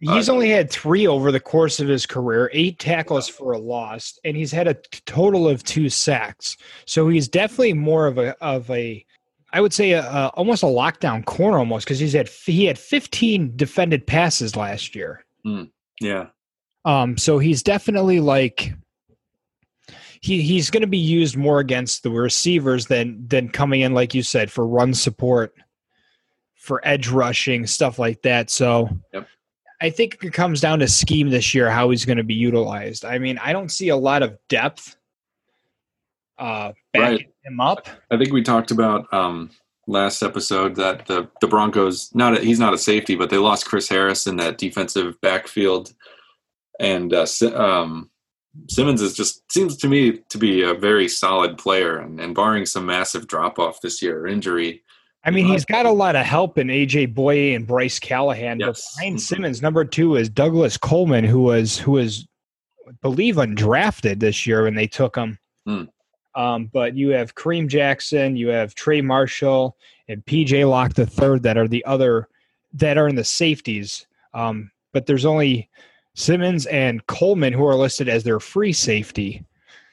[0.02, 3.58] He's Uh, only had three over the course of his career, eight tackles for a
[3.58, 6.56] loss, and he's had a t- total of two sacks.
[6.86, 9.04] So he's definitely more of a of a,
[9.52, 12.78] I would say, a, a, almost a lockdown corner almost because he's had he had
[12.78, 15.22] 15 defended passes last year.
[16.00, 16.28] yeah,
[16.84, 18.72] Um, so he's definitely like
[20.20, 24.14] he he's going to be used more against the receivers than than coming in like
[24.14, 25.54] you said for run support,
[26.54, 28.50] for edge rushing stuff like that.
[28.50, 29.28] So Yep.
[29.82, 33.04] I think it comes down to scheme this year how he's going to be utilized.
[33.04, 34.96] I mean, I don't see a lot of depth
[36.38, 37.88] uh backing him up.
[38.10, 39.50] I think we talked about um,
[39.86, 43.66] last episode that the the Broncos not a, he's not a safety, but they lost
[43.66, 45.92] Chris Harris in that defensive backfield,
[46.80, 48.10] and uh, um,
[48.68, 52.66] Simmons is just seems to me to be a very solid player, and, and barring
[52.66, 54.82] some massive drop off this year or injury,
[55.24, 58.58] I mean, he's got a lot of help in AJ Bouye and Bryce Callahan.
[58.58, 59.20] But behind Mhm.
[59.20, 62.26] Simmons, number two is Douglas Coleman, who was who was,
[62.88, 65.38] I believe, undrafted this year when they took him.
[65.66, 65.84] Hmm.
[66.34, 69.76] Um, but you have Kareem Jackson, you have Trey Marshall,
[70.08, 72.28] and PJ Locke the third that are the other
[72.72, 74.06] that are in the safeties.
[74.32, 75.68] Um, but there's only
[76.20, 79.44] Simmons and Coleman who are listed as their free safety.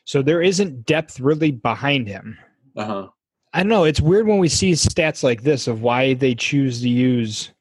[0.05, 2.37] So there isn't depth really behind him.
[2.75, 3.07] uh-huh.
[3.53, 3.85] I don't know.
[3.85, 7.51] It's weird when we see stats like this of why they choose to use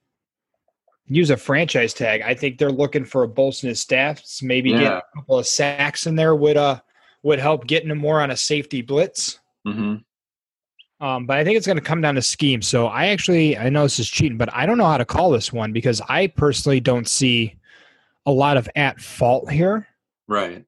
[1.06, 2.20] use a franchise tag.
[2.22, 4.42] I think they're looking for a bolster in his stats.
[4.42, 6.80] Maybe get a couple of sacks in there would uh
[7.22, 9.38] would help getting him more on a safety blitz.
[9.64, 9.96] hmm
[11.00, 12.62] Um, but I think it's going to come down to scheme.
[12.62, 15.30] So I actually I know this is cheating, but I don't know how to call
[15.30, 17.54] this one because I personally don't see
[18.26, 19.86] a lot of at fault here.
[20.28, 20.64] right,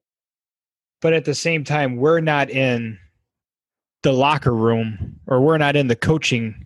[1.01, 2.97] But at the same time, we're not in
[4.03, 6.65] the locker room or we're not in the coaching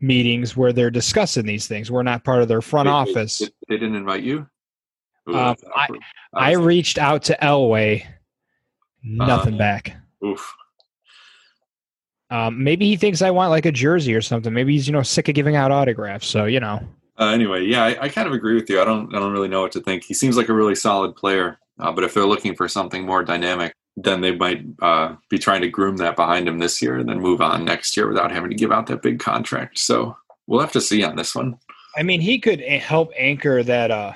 [0.00, 1.90] meetings where they're discussing these things.
[1.90, 3.38] We're not part of their front They- office.
[3.38, 4.46] They, they didn't invite you.
[5.30, 6.00] Ooh, Um, awkward.
[6.34, 8.04] I reached out to Elway,
[9.02, 9.96] nothing Uh, back.
[10.24, 10.52] oof.
[12.30, 14.52] Um, maybe he thinks I want like a jersey or something.
[14.52, 16.26] Maybe he's you know sick of giving out autographs.
[16.26, 16.80] So you know,
[17.18, 18.80] Uh, anyway, yeah, I, I kind of agree with you.
[18.80, 20.04] I don't, I don't really know what to think.
[20.04, 23.24] He seems like a really solid player, uh, but if they're looking for something more
[23.24, 27.08] dynamic, then they might uh, be trying to groom that behind him this year and
[27.08, 29.78] then move on next year without having to give out that big contract.
[29.78, 31.58] So we'll have to see on this one.
[31.96, 34.12] I mean he could help anchor that uh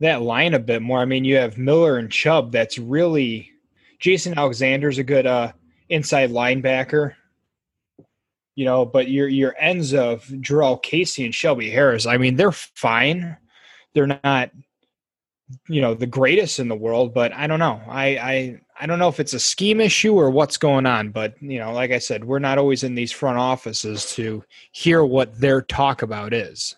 [0.00, 1.00] that line a bit more.
[1.00, 2.52] I mean you have Miller and Chubb.
[2.52, 3.50] That's really
[3.98, 5.52] Jason Alexander's a good uh
[5.88, 7.14] inside linebacker.
[8.56, 12.06] You know, but your your ends of Jurrell Casey and Shelby Harris.
[12.06, 13.36] I mean they're fine.
[13.94, 14.50] They're not
[15.68, 18.98] you know the greatest in the world but i don't know i i i don't
[18.98, 21.98] know if it's a scheme issue or what's going on but you know like i
[21.98, 24.42] said we're not always in these front offices to
[24.72, 26.74] hear what their talk about is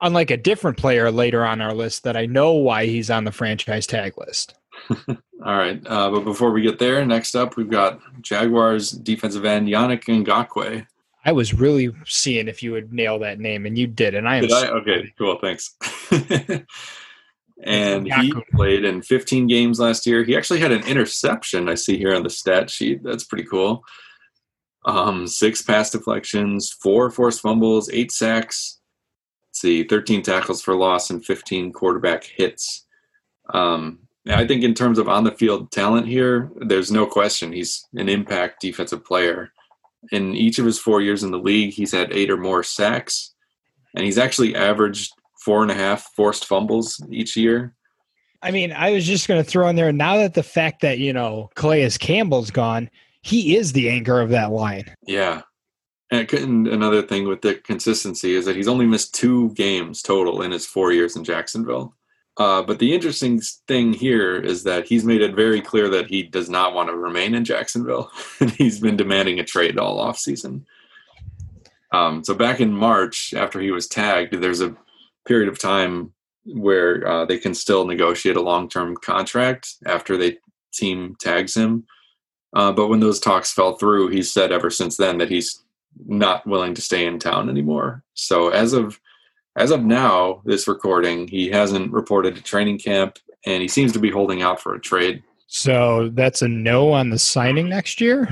[0.00, 3.32] unlike a different player later on our list that i know why he's on the
[3.32, 4.54] franchise tag list
[5.44, 5.80] All right.
[5.86, 10.86] Uh, but before we get there, next up, we've got Jaguars defensive end Yannick Ngakoue.
[11.24, 14.36] i was really seeing if you would nail that name and you did and i
[14.36, 14.68] am Did I?
[14.68, 15.38] Okay, cool.
[15.40, 15.76] Thanks.
[17.62, 20.24] and he played in 15 games last year.
[20.24, 23.02] He actually had an interception I see here on the stat sheet.
[23.04, 23.84] That's pretty cool.
[24.84, 28.80] Um, six pass deflections, four forced fumbles, eight sacks.
[29.50, 32.86] Let's see, 13 tackles for loss and 15 quarterback hits.
[33.52, 37.86] Um, I think in terms of on the field talent here, there's no question he's
[37.94, 39.52] an impact defensive player.
[40.12, 43.34] In each of his four years in the league, he's had eight or more sacks,
[43.94, 45.12] and he's actually averaged
[45.44, 47.74] four and a half forced fumbles each year.
[48.42, 50.98] i mean i was just going to throw in there now that the fact that
[50.98, 52.90] you know calais campbell's gone
[53.22, 55.42] he is the anchor of that line Yeah.
[56.10, 60.40] And it another thing with the consistency is that he's only missed two games total
[60.40, 61.94] in his four years in Jacksonville.
[62.38, 66.22] Uh, but the interesting thing here is that he's made it very clear that he
[66.22, 70.64] does not want to remain in Jacksonville, and he's been demanding a trade all offseason.
[71.92, 74.76] Um, so back in March, after he was tagged, there's a
[75.26, 76.12] period of time
[76.44, 80.38] where uh, they can still negotiate a long-term contract after they
[80.72, 81.86] team tags him.
[82.54, 85.62] Uh, but when those talks fell through, he's said ever since then that he's
[86.06, 88.04] not willing to stay in town anymore.
[88.14, 89.00] So as of
[89.58, 93.98] as of now, this recording, he hasn't reported to training camp, and he seems to
[93.98, 95.22] be holding out for a trade.
[95.46, 98.28] So that's a no on the signing next year.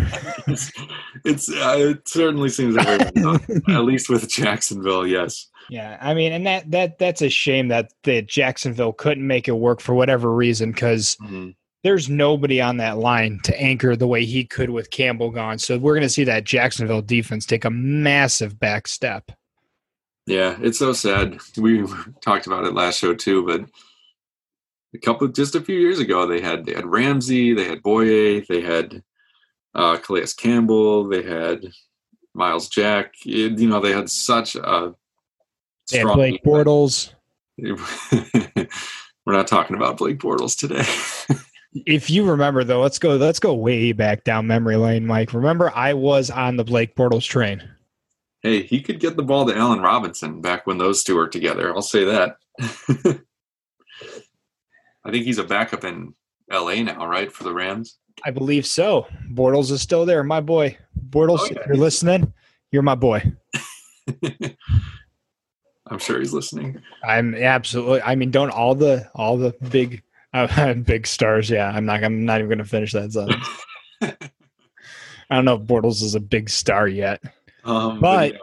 [0.47, 0.71] it's,
[1.25, 3.75] it's uh, it certainly seems that way.
[3.75, 5.49] at least with Jacksonville, yes.
[5.71, 9.53] Yeah, I mean, and that that that's a shame that that Jacksonville couldn't make it
[9.53, 11.57] work for whatever reason because Mhm.
[11.83, 15.59] there's nobody on that line to anchor the way he could with Campbell gone.
[15.59, 19.33] So we're going to see that Jacksonville defense take a massive back step.
[20.27, 21.39] Yeah, it's so sad.
[21.57, 21.85] We
[22.21, 23.63] talked about it last show too, but
[24.95, 28.47] a couple just a few years ago they had they had Ramsey, they had Bouye,
[28.47, 29.03] they had
[29.75, 31.67] uh Calais Campbell, they had
[32.35, 33.15] Myles Jack.
[33.25, 34.95] It- you know, they had such a
[35.91, 36.43] They strong Blake.
[36.45, 37.13] Bortles.
[37.59, 40.85] We're not talking about Blake Bortles today.
[41.85, 45.35] If you remember though, let's go let's go way back down memory lane, Mike.
[45.35, 47.63] Remember I was on the Blake Bortles train.
[48.47, 51.75] Hey, he could get the ball to Allen Robinson back when those two were together.
[51.75, 52.37] I'll say that.
[55.05, 56.15] I think he's a backup in
[56.51, 57.99] LA now, right, for the Rams?
[58.25, 59.07] I believe so.
[59.33, 60.79] Bortles is still there, my boy.
[61.11, 61.59] Bortles, Oh, yeah.
[61.61, 62.33] if you're listening,
[62.71, 63.33] you're my boy.
[65.89, 66.81] I'm sure he's listening.
[67.05, 68.03] I'm absolutely.
[68.03, 71.51] I mean, don't all the all the big uh, big stars?
[71.51, 72.03] Yeah, I'm not.
[72.03, 73.47] I'm not even going to finish that sentence.
[74.01, 77.23] I don't know if Bortles is a big star yet.
[77.67, 78.39] Um, But- yeah.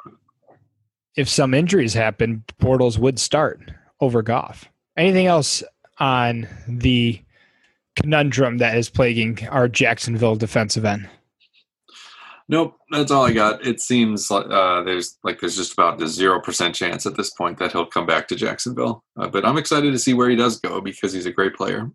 [1.15, 3.61] If some injuries happen, Bortles would start
[4.01, 4.67] over Goff.
[4.97, 5.61] Anything else
[5.99, 7.21] on the
[7.95, 11.07] conundrum that is plaguing our Jacksonville defensive end?
[12.49, 13.65] Nope, that's all I got.
[13.65, 17.29] It seems like uh, there's like there's just about a zero percent chance at this
[17.31, 19.03] point that he'll come back to Jacksonville.
[19.15, 21.89] Uh, but I'm excited to see where he does go because he's a great player.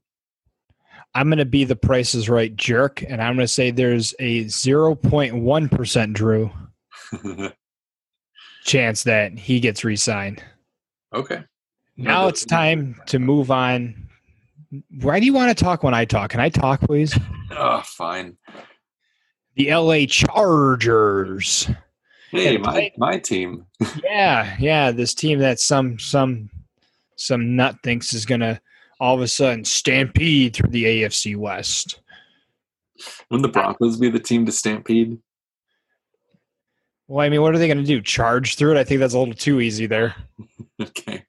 [1.15, 4.15] I'm going to be the Price is Right jerk, and I'm going to say there's
[4.21, 6.51] a 0.1 percent Drew
[8.65, 10.43] chance that he gets re-signed.
[11.15, 11.45] okay.
[11.97, 14.09] Now it's time to move on.
[15.01, 16.31] Why do you want to talk when I talk?
[16.31, 17.19] Can I talk, please?
[17.51, 18.37] Oh, fine.
[19.57, 21.69] The LA Chargers.
[22.31, 23.65] Hey, my my team.
[24.05, 24.93] Yeah, yeah.
[24.93, 26.51] This team that some some
[27.17, 28.61] some nut thinks is gonna
[29.01, 32.01] all of a sudden stampede through the AFC West.
[33.31, 35.19] Wouldn't the Broncos be the team to stampede?
[37.09, 38.03] Well, I mean, what are they gonna do?
[38.03, 38.79] Charge through it?
[38.79, 40.15] I think that's a little too easy there.
[40.81, 41.25] Okay,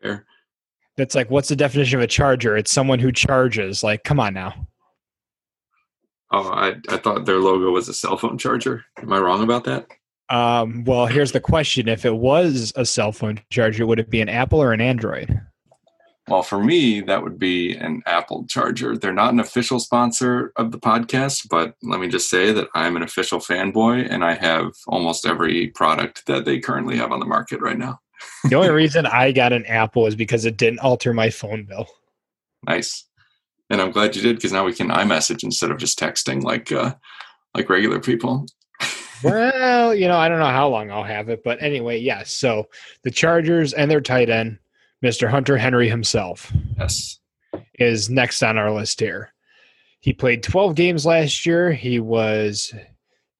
[0.00, 0.24] fair.
[0.96, 2.56] That's like, what's the definition of a charger?
[2.56, 3.82] It's someone who charges.
[3.82, 4.68] Like, come on now.
[6.30, 8.84] Oh, I, I thought their logo was a cell phone charger.
[8.98, 9.88] Am I wrong about that?
[10.28, 14.20] Um, well, here's the question: If it was a cell phone charger, would it be
[14.20, 15.40] an Apple or an Android?
[16.28, 18.96] Well, for me, that would be an Apple charger.
[18.96, 22.96] They're not an official sponsor of the podcast, but let me just say that I'm
[22.96, 27.26] an official fanboy and I have almost every product that they currently have on the
[27.26, 28.00] market right now.
[28.48, 31.88] The only reason I got an Apple is because it didn't alter my phone bill.
[32.66, 33.06] Nice.
[33.68, 36.70] And I'm glad you did because now we can iMessage instead of just texting like
[36.70, 36.94] uh,
[37.54, 38.46] like regular people.
[39.24, 42.32] well, you know, I don't know how long I'll have it, but anyway, yes.
[42.32, 42.68] So
[43.02, 44.58] the Chargers and their tight end,
[45.04, 45.28] Mr.
[45.28, 47.20] Hunter Henry himself, Yes.
[47.78, 49.34] is next on our list here.
[50.00, 51.72] He played 12 games last year.
[51.72, 52.74] He was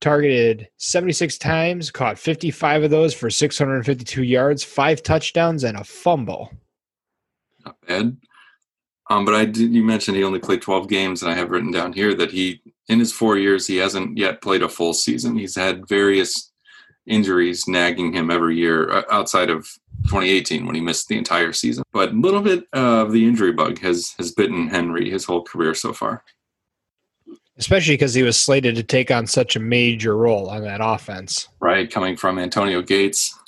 [0.02, 6.52] targeted 76 times, caught 55 of those for 652 yards, five touchdowns, and a fumble.
[7.64, 8.16] Not bad.
[9.08, 9.72] Um, but I did.
[9.74, 12.60] You mentioned he only played 12 games, and I have written down here that he,
[12.88, 15.38] in his four years, he hasn't yet played a full season.
[15.38, 16.52] He's had various
[17.06, 19.66] injuries nagging him every year, uh, outside of
[20.04, 21.84] 2018 when he missed the entire season.
[21.92, 25.74] But a little bit of the injury bug has has bitten Henry his whole career
[25.74, 26.22] so far.
[27.56, 31.48] Especially because he was slated to take on such a major role on that offense.
[31.60, 33.38] Right, coming from Antonio Gates.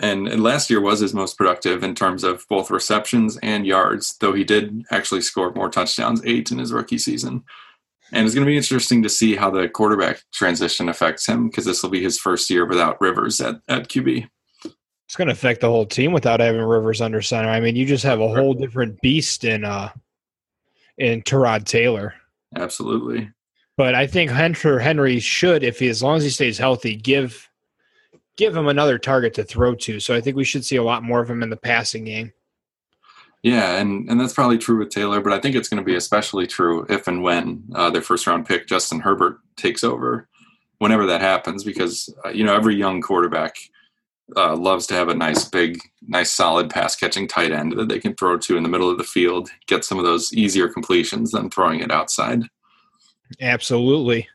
[0.00, 4.16] And, and last year was his most productive in terms of both receptions and yards,
[4.20, 7.44] though he did actually score more touchdowns, eight in his rookie season.
[8.12, 11.64] And it's going to be interesting to see how the quarterback transition affects him because
[11.64, 14.28] this will be his first year without Rivers at, at QB.
[15.08, 17.48] It's going to affect the whole team without having Rivers under center.
[17.48, 19.88] I mean, you just have a whole different beast in uh
[20.98, 22.14] in Tyrod Taylor.
[22.54, 23.30] Absolutely.
[23.78, 27.48] But I think Hunter Henry should, if he as long as he stays healthy, give
[28.36, 29.98] give him another target to throw to.
[29.98, 32.32] So I think we should see a lot more of him in the passing game.
[33.42, 35.94] Yeah, and, and that's probably true with Taylor, but I think it's going to be
[35.94, 40.28] especially true if and when uh, their first round pick, Justin Herbert, takes over,
[40.78, 43.56] whenever that happens, because, uh, you know, every young quarterback
[44.36, 47.98] uh, loves to have a nice, big, nice, solid pass catching tight end that they
[47.98, 51.30] can throw to in the middle of the field, get some of those easier completions
[51.30, 52.42] than throwing it outside.
[53.40, 54.28] Absolutely.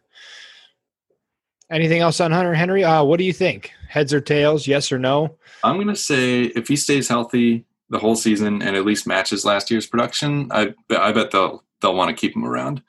[1.72, 2.84] Anything else on Hunter Henry?
[2.84, 3.72] Uh, what do you think?
[3.90, 4.68] Heads or tails?
[4.68, 5.36] Yes or no?
[5.64, 9.46] I'm going to say if he stays healthy the whole season and at least matches
[9.46, 12.82] last year's production, I, I bet they'll they'll want to keep him around.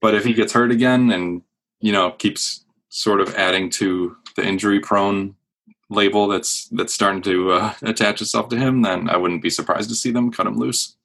[0.00, 1.42] But if he gets hurt again and
[1.80, 5.36] you know keeps sort of adding to the injury prone
[5.90, 9.90] label that's that's starting to uh, attach itself to him, then I wouldn't be surprised
[9.90, 10.96] to see them cut him loose.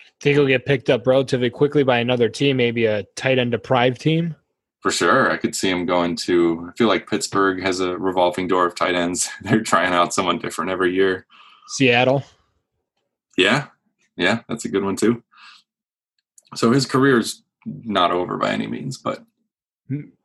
[0.00, 3.50] I Think he'll get picked up relatively quickly by another team, maybe a tight end
[3.50, 4.36] deprived team.
[4.80, 6.70] For sure, I could see him going to.
[6.70, 9.28] I feel like Pittsburgh has a revolving door of tight ends.
[9.42, 11.26] They're trying out someone different every year.
[11.68, 12.24] Seattle.
[13.36, 13.66] Yeah,
[14.16, 15.22] yeah, that's a good one too.
[16.54, 19.24] So his career's not over by any means, but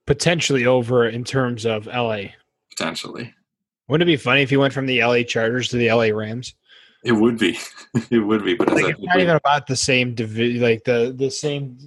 [0.05, 2.30] potentially over in terms of LA.
[2.70, 3.35] Potentially.
[3.88, 6.56] Wouldn't it be funny if he went from the LA Chargers to the LA Rams?
[7.04, 7.58] It would be.
[8.10, 11.30] it would be, but like, it's not even about the same division, like the the
[11.30, 11.78] same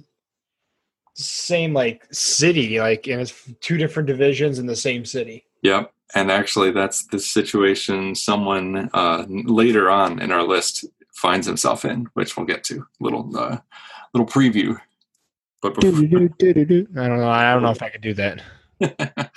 [1.13, 5.45] same like city, like and it's two different divisions in the same city.
[5.61, 5.91] Yep.
[6.15, 12.07] And actually, that's the situation someone uh, later on in our list finds himself in,
[12.13, 12.87] which we'll get to.
[12.99, 13.57] Little uh,
[14.13, 14.79] little preview.
[15.61, 17.29] But before, I don't know.
[17.29, 18.41] I don't know if I could do that.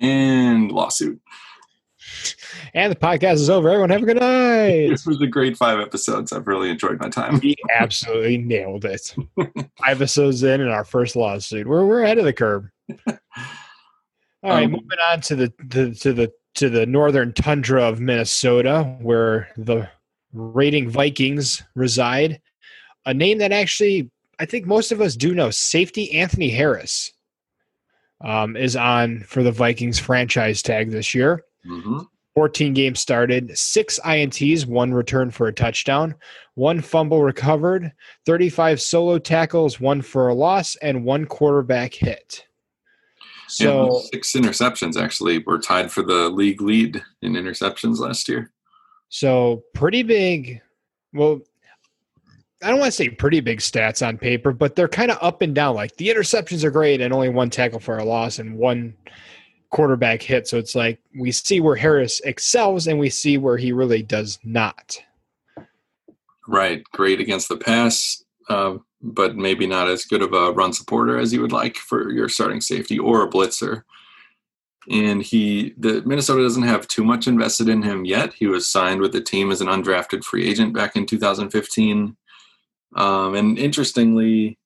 [0.00, 1.20] and lawsuit.
[2.74, 3.68] And the podcast is over.
[3.68, 4.88] Everyone have a good night.
[4.88, 6.32] This was a great five episodes.
[6.32, 7.40] I've really enjoyed my time.
[7.40, 9.14] We absolutely nailed it.
[9.36, 11.66] five episodes in and our first lawsuit.
[11.66, 12.70] We're we're ahead of the curve.
[14.42, 18.00] All right, um, moving on to the, the to the to the northern tundra of
[18.00, 19.88] Minnesota, where the
[20.32, 22.40] raiding Vikings reside.
[23.06, 25.50] A name that actually I think most of us do know.
[25.50, 27.12] Safety Anthony Harris
[28.22, 31.44] um, is on for the Vikings franchise tag this year.
[31.66, 32.00] Mm-hmm.
[32.34, 36.14] 14 games started, six INTs, one return for a touchdown,
[36.54, 37.92] one fumble recovered,
[38.24, 42.46] 35 solo tackles, one for a loss, and one quarterback hit.
[43.48, 48.52] So yeah, six interceptions actually were tied for the league lead in interceptions last year.
[49.08, 50.60] So pretty big.
[51.12, 51.40] Well,
[52.62, 55.42] I don't want to say pretty big stats on paper, but they're kind of up
[55.42, 55.74] and down.
[55.74, 58.94] Like the interceptions are great and only one tackle for a loss and one
[59.70, 60.48] quarterback hit.
[60.48, 64.38] So it's like we see where Harris excels and we see where he really does
[64.44, 64.98] not.
[66.48, 66.82] Right.
[66.92, 71.32] Great against the pass, uh, but maybe not as good of a run supporter as
[71.32, 73.84] you would like for your starting safety or a blitzer.
[74.90, 78.32] And he, the Minnesota doesn't have too much invested in him yet.
[78.34, 82.16] He was signed with the team as an undrafted free agent back in 2015
[82.96, 84.58] um, and interestingly,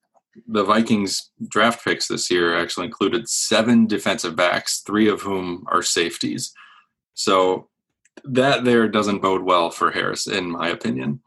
[0.46, 5.82] the Vikings draft picks this year actually included seven defensive backs, three of whom are
[5.82, 6.52] safeties.
[7.14, 7.68] So
[8.24, 11.20] that there doesn't bode well for Harris, in my opinion.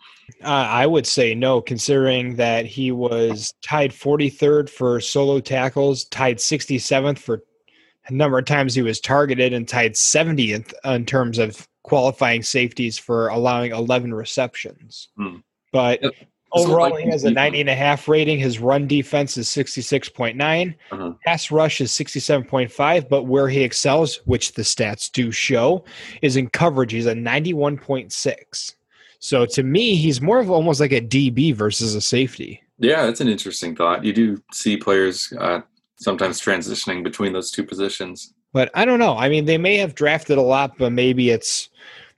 [0.44, 6.38] Uh, I would say no, considering that he was tied 43rd for solo tackles, tied
[6.38, 7.44] 67th for
[8.08, 12.98] a number of times he was targeted, and tied 70th in terms of qualifying safeties
[12.98, 15.10] for allowing 11 receptions.
[15.18, 15.38] Hmm.
[15.72, 16.14] But yep.
[16.54, 18.40] Overall, he has a 90 and a half rating.
[18.40, 20.76] His run defense is 66.9.
[20.92, 21.14] Uh-huh.
[21.26, 23.10] Pass rush is 67.5.
[23.10, 25.84] But where he excels, which the stats do show,
[26.22, 26.92] is in coverage.
[26.94, 28.76] He's a 91.6.
[29.20, 32.62] So to me, he's more of almost like a DB versus a safety.
[32.80, 34.06] Yeah, that's an interesting thought.
[34.06, 35.62] You do see players uh,
[35.98, 38.34] sometimes transitioning between those two positions.
[38.54, 39.18] But I don't know.
[39.18, 41.70] I mean, they may have drafted a lot, but maybe it's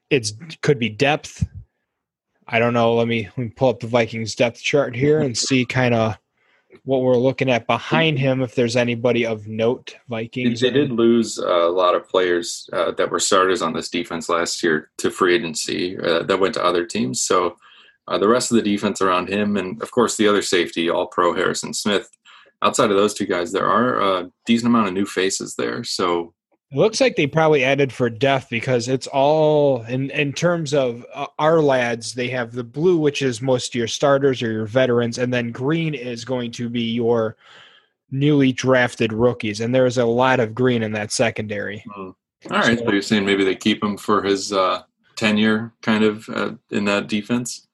[0.10, 1.46] it's could be depth
[2.52, 2.96] I don't know.
[2.96, 6.18] Let me, let me pull up the Vikings depth chart here and see kind of
[6.84, 8.42] what we're looking at behind him.
[8.42, 10.60] If there's anybody of note, Vikings.
[10.62, 14.64] They did lose a lot of players uh, that were starters on this defense last
[14.64, 17.22] year to free agency uh, that went to other teams.
[17.22, 17.56] So
[18.08, 21.08] uh, the rest of the defense around him, and of course the other safety, All
[21.08, 22.10] Pro Harrison Smith.
[22.64, 25.84] Outside of those two guys, there are a decent amount of new faces there.
[25.84, 26.34] So
[26.72, 31.06] it looks like they probably added for depth because it's all in in terms of
[31.14, 32.14] uh, our lads.
[32.14, 35.52] They have the blue, which is most of your starters or your veterans, and then
[35.52, 37.38] green is going to be your
[38.12, 39.62] newly drafted rookies.
[39.62, 41.84] And there's a lot of green in that secondary.
[41.98, 42.16] Mm.
[42.52, 44.84] All right, so, so, you're saying maybe they keep him for his uh,
[45.16, 47.68] tenure, kind of uh, in that defense.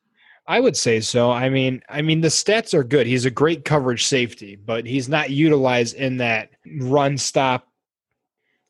[0.48, 1.32] I would say so.
[1.32, 3.08] I mean, I mean the stats are good.
[3.08, 7.68] He's a great coverage safety, but he's not utilized in that run stop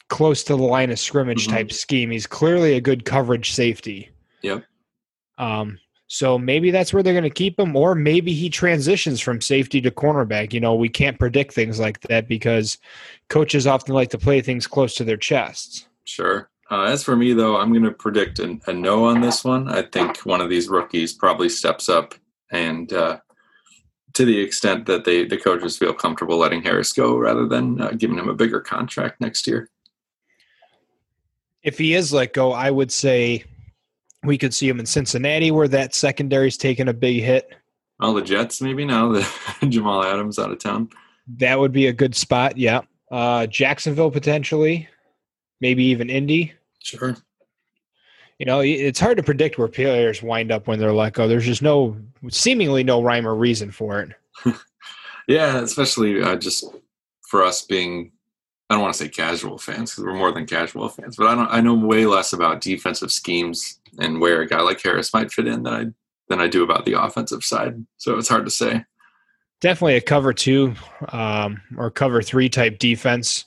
[0.10, 1.56] close to the line of scrimmage mm-hmm.
[1.56, 2.12] type scheme.
[2.12, 4.10] He's clearly a good coverage safety.
[4.42, 4.64] Yep.
[5.38, 9.42] Um, so maybe that's where they're going to keep him, or maybe he transitions from
[9.42, 10.54] safety to cornerback.
[10.54, 12.78] You know, we can't predict things like that because
[13.30, 15.88] coaches often like to play things close to their chests.
[16.06, 16.50] Sure.
[16.70, 19.68] Uh, as for me, though, I'm going to predict a, a, no on this one.
[19.68, 22.16] I think one of these rookies probably steps up,
[22.52, 23.20] and uh,
[24.14, 27.92] to the extent that they the coaches feel comfortable letting Harris go rather than uh,
[27.92, 29.70] giving him a bigger contract next year
[31.66, 33.44] if he is let go, I would say
[34.24, 37.50] we could see him in Cincinnati where that secondary is taking a big hit.
[38.00, 39.28] Well, the Jets maybe now that
[39.70, 40.90] Jamal Adams out of town.
[41.38, 42.58] That would be a good spot.
[42.58, 42.82] Yeah.
[43.12, 44.88] Uh, Jacksonville potentially,
[45.60, 46.54] maybe even Indy.
[46.84, 47.18] Sure.
[48.38, 51.28] You know, it's hard to predict where players wind up when they're let go.
[51.28, 51.98] There's just no,
[52.30, 54.56] seemingly no rhyme or reason for it.
[55.28, 56.66] yeah, especially uh, just
[57.30, 58.12] for us being,
[58.76, 61.48] don't want to say casual fans because we're more than casual fans, but I don't,
[61.48, 65.48] I know way less about defensive schemes and where a guy like Harris might fit
[65.48, 65.86] in than I
[66.28, 67.86] than I do about the offensive side.
[67.98, 68.84] So it's hard to say.
[69.62, 70.74] Definitely a cover two
[71.10, 73.46] um, or cover three type defense.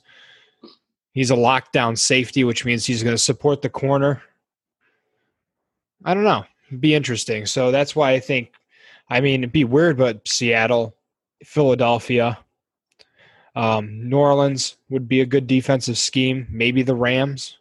[1.13, 4.23] He's a lockdown safety, which means he's going to support the corner.
[6.05, 6.45] I don't know.
[6.79, 7.47] be interesting.
[7.47, 8.53] So that's why I think,
[9.11, 10.95] I mean, it'd be weird, but Seattle,
[11.45, 12.39] Philadelphia,
[13.59, 16.47] um, New Orleans would be a good defensive scheme.
[16.49, 17.59] Maybe the Rams,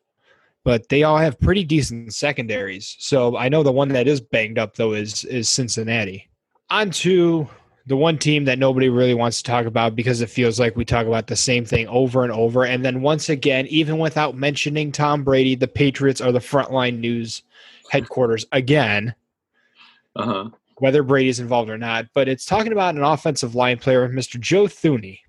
[0.64, 2.96] but they all have pretty decent secondaries.
[3.00, 6.30] So I know the one that is banged up though is is Cincinnati.
[6.70, 7.50] On to
[7.88, 10.86] the one team that nobody really wants to talk about because it feels like we
[10.86, 12.64] talk about the same thing over and over.
[12.64, 17.42] And then once again, even without mentioning Tom Brady, the Patriots are the frontline news
[17.90, 19.16] headquarters again.
[20.16, 20.50] Uh-huh.
[20.78, 24.40] Whether Brady's involved or not, but it's talking about an offensive line player, Mr.
[24.40, 25.22] Joe Thuney.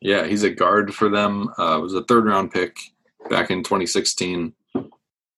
[0.00, 1.48] Yeah, he's a guard for them.
[1.58, 2.78] Uh, was a third round pick
[3.28, 4.88] back in 2016, and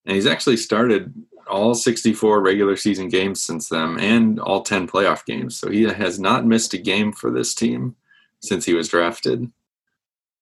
[0.05, 1.13] he's actually started
[1.49, 5.57] all 64 regular season games since then and all 10 playoff games.
[5.57, 7.95] So he has not missed a game for this team
[8.39, 9.51] since he was drafted.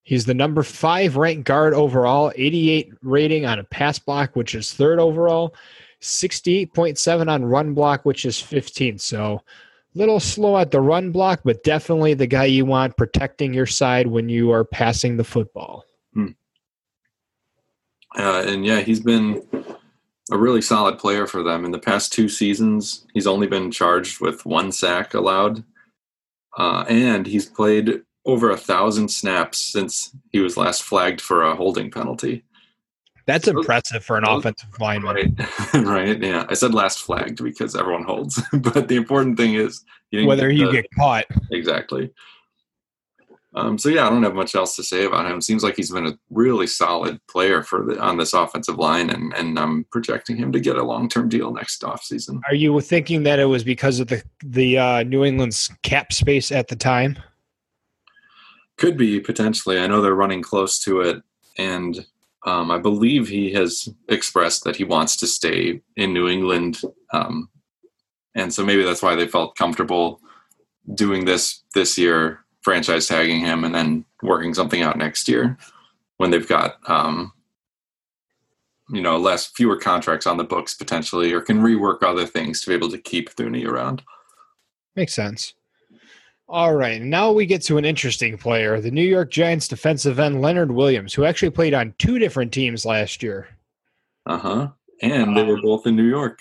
[0.04, 4.74] He's the number five ranked guard overall, 88 rating on a pass block, which is
[4.74, 5.54] third overall,
[6.02, 9.02] 68.7 on run block, which is 15th.
[9.02, 9.42] So
[9.96, 14.08] little slow at the run block, but definitely the guy you want protecting your side
[14.08, 15.86] when you are passing the football.
[16.14, 16.28] Hmm.
[18.18, 19.42] Uh, and yeah, he's been
[20.32, 21.66] a really solid player for them.
[21.66, 25.64] In the past two seasons, he's only been charged with one sack allowed.
[26.58, 31.56] Uh, and he's played over a thousand snaps since he was last flagged for a
[31.56, 32.44] holding penalty.
[33.30, 35.36] That's impressive for an offensive lineman.
[35.38, 35.74] Right.
[35.86, 36.20] right.
[36.20, 36.46] Yeah.
[36.50, 38.42] I said last flagged because everyone holds.
[38.54, 41.26] but the important thing is whether you get caught.
[41.52, 42.12] Exactly.
[43.54, 45.42] Um, so yeah, I don't have much else to say about him.
[45.42, 49.34] Seems like he's been a really solid player for the, on this offensive line, and
[49.34, 52.42] and I'm projecting him to get a long term deal next offseason.
[52.48, 56.52] Are you thinking that it was because of the the uh, New England's cap space
[56.52, 57.18] at the time?
[58.78, 59.80] Could be potentially.
[59.80, 61.24] I know they're running close to it,
[61.58, 62.06] and
[62.46, 66.82] um, I believe he has expressed that he wants to stay in New England,
[67.14, 67.50] um,
[68.36, 70.22] and so maybe that's why they felt comfortable
[70.94, 75.58] doing this this year franchise tagging him and then working something out next year
[76.18, 77.32] when they've got um,
[78.90, 82.70] you know less fewer contracts on the books potentially or can rework other things to
[82.70, 84.04] be able to keep Thuney around.
[84.96, 85.54] Makes sense.
[86.52, 90.42] All right, now we get to an interesting player, the New York Giants defensive end
[90.42, 93.50] Leonard Williams, who actually played on two different teams last year.
[94.26, 94.68] Uh huh.
[95.04, 96.40] And they were both in New York.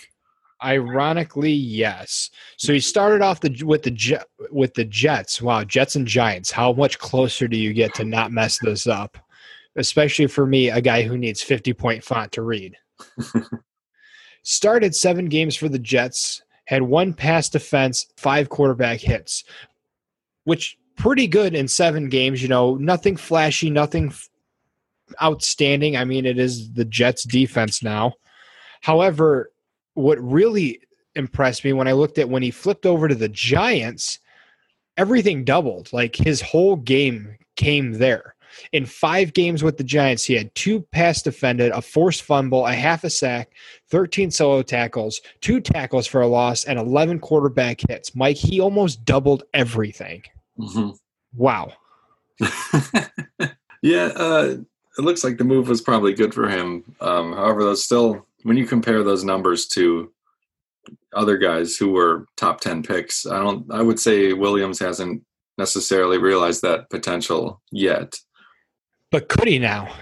[0.64, 2.30] Ironically, yes.
[2.56, 5.42] So he started off the with the with the Jets.
[5.42, 6.50] Wow, Jets and Giants.
[6.50, 9.18] How much closer do you get to not mess this up?
[9.76, 12.76] Especially for me, a guy who needs 50 point font to read.
[14.42, 19.44] Started seven games for the Jets, had one pass defense, five quarterback hits,
[20.48, 22.40] which pretty good in seven games.
[22.40, 24.14] You know, nothing flashy, nothing
[25.22, 25.94] outstanding.
[25.94, 28.14] I mean, it is the Jets defense now.
[28.80, 29.52] However,
[29.92, 30.80] what really
[31.14, 34.20] impressed me when I looked at when he flipped over to the Giants,
[34.96, 35.92] everything doubled.
[35.92, 38.34] Like his whole game came there.
[38.72, 42.72] In five games with the Giants, he had two pass defended, a forced fumble, a
[42.72, 43.50] half a sack,
[43.90, 48.16] 13 solo tackles, two tackles for a loss, and 11 quarterback hits.
[48.16, 50.22] Mike, he almost doubled everything.
[50.58, 50.90] Mm-hmm.
[51.34, 51.72] Wow.
[53.82, 54.56] yeah, uh,
[54.98, 56.84] it looks like the move was probably good for him.
[57.00, 60.12] Um, however, those still when you compare those numbers to
[61.14, 65.22] other guys who were top 10 picks, I don't I would say Williams hasn't
[65.58, 68.16] necessarily realized that potential yet.
[69.10, 69.92] But could he now?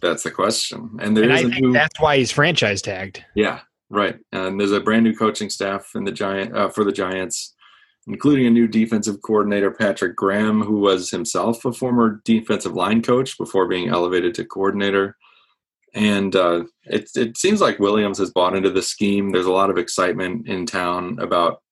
[0.00, 0.96] That's the question.
[1.00, 3.24] And there and is I think new, that's why he's franchise tagged.
[3.34, 3.60] Yeah,
[3.90, 4.16] right.
[4.32, 7.54] And there's a brand new coaching staff in the giant uh, for the Giants,
[8.08, 13.38] including a new defensive coordinator, Patrick Graham, who was himself a former defensive line coach
[13.38, 15.16] before being elevated to coordinator
[15.94, 19.30] and uh, it it seems like Williams has bought into the scheme.
[19.30, 21.62] There's a lot of excitement in town about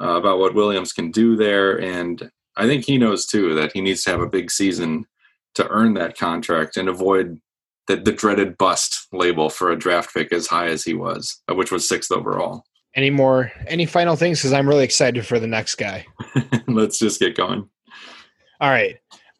[0.00, 3.80] uh, about what Williams can do there, and I think he knows too that he
[3.80, 5.06] needs to have a big season
[5.54, 7.40] to earn that contract and avoid
[7.88, 11.72] the, the dreaded bust label for a draft pick as high as he was, which
[11.72, 12.64] was sixth overall.
[12.96, 13.52] Any more?
[13.66, 14.40] Any final things?
[14.40, 16.06] Because I'm really excited for the next guy.
[16.66, 17.68] Let's just get going.
[18.58, 18.96] All right,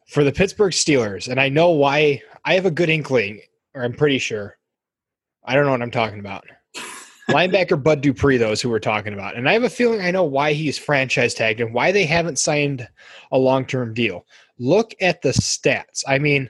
[0.07, 2.21] for the Pittsburgh Steelers, and I know why.
[2.45, 3.41] I have a good inkling,
[3.73, 4.57] or I'm pretty sure.
[5.43, 6.45] I don't know what I'm talking about.
[7.29, 10.23] Linebacker Bud Dupree, those who we're talking about, and I have a feeling I know
[10.23, 12.87] why he's franchise tagged and why they haven't signed
[13.31, 14.25] a long term deal.
[14.59, 16.03] Look at the stats.
[16.07, 16.49] I mean,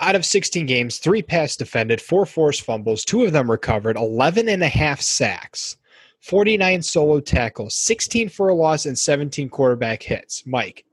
[0.00, 4.48] out of 16 games, three pass defended, four forced fumbles, two of them recovered, 11
[4.48, 5.76] and a half sacks,
[6.20, 10.44] 49 solo tackles, 16 for a loss, and 17 quarterback hits.
[10.46, 10.84] Mike,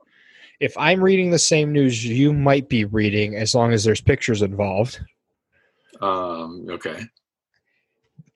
[0.60, 4.42] if I'm reading the same news you might be reading, as long as there's pictures
[4.42, 5.00] involved,
[6.00, 7.00] Um, okay.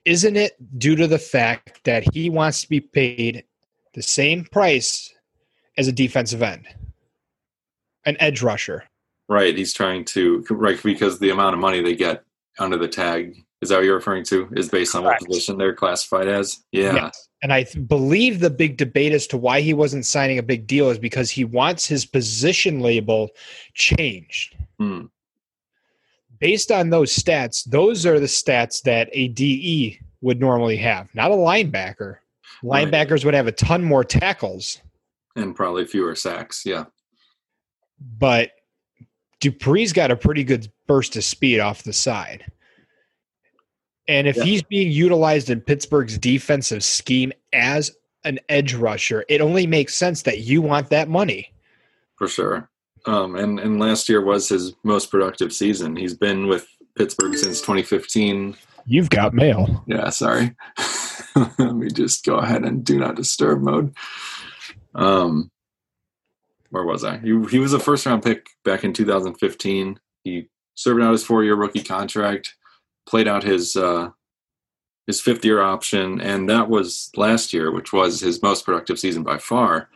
[0.05, 3.45] isn't it due to the fact that he wants to be paid
[3.95, 5.15] the same price
[5.79, 6.67] as a defensive end,
[8.05, 8.85] an edge rusher?
[9.29, 9.57] Right.
[9.57, 12.23] He's trying to right because the amount of money they get
[12.59, 14.49] under the tag is that what you're referring to?
[14.55, 16.63] Is based on what position they're classified as?
[16.73, 17.11] Yeah.
[17.43, 20.67] And I th- believe the big debate as to why he wasn't signing a big
[20.67, 23.31] deal is because he wants his position label
[23.75, 24.57] changed.
[24.79, 25.07] Hmm.
[26.39, 31.31] Based on those stats, those are the stats that a DE would normally have, not
[31.31, 32.17] a linebacker.
[32.63, 32.87] Right.
[32.87, 34.81] Linebackers would have a ton more tackles,
[35.35, 36.63] And probably fewer sacks.
[36.67, 36.85] Yeah.
[38.19, 38.51] but
[39.41, 42.45] Dupree's got a pretty good burst of speed off the side.
[44.09, 44.45] And if Yeah.
[44.45, 47.91] he's being utilized in Pittsburgh's defensive scheme as
[48.25, 51.53] an edge rusher, it only makes sense that you want that money.
[52.17, 52.71] For sure.
[53.07, 55.97] Um, and, and last year was his most productive season.
[55.97, 56.67] He's been with
[56.97, 58.57] Pittsburgh since 2015.
[58.87, 59.85] You've got mail.
[59.87, 60.55] Yeah, sorry.
[61.59, 63.95] Let me just go ahead and do not disturb mode.
[64.95, 65.51] Um,
[66.71, 67.19] where was I?
[67.19, 69.99] He, he was a first round pick back in 2015.
[70.25, 72.55] He served out his four year rookie contract,
[73.09, 74.11] played out his uh,
[75.07, 79.23] his fifth year option, and that was last year, which was his most productive season
[79.23, 79.89] by far.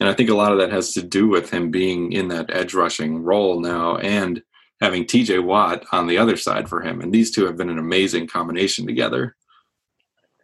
[0.00, 2.50] And I think a lot of that has to do with him being in that
[2.52, 4.42] edge rushing role now and
[4.80, 7.00] having TJ Watt on the other side for him.
[7.00, 9.36] And these two have been an amazing combination together.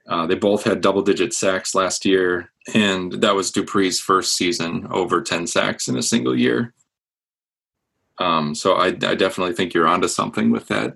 [0.06, 4.86] Uh, they both had double digit sacks last year, and that was Dupree's first season
[4.90, 6.74] over 10 sacks in a single year.
[8.18, 10.94] Um, so I, I definitely think you're onto something with that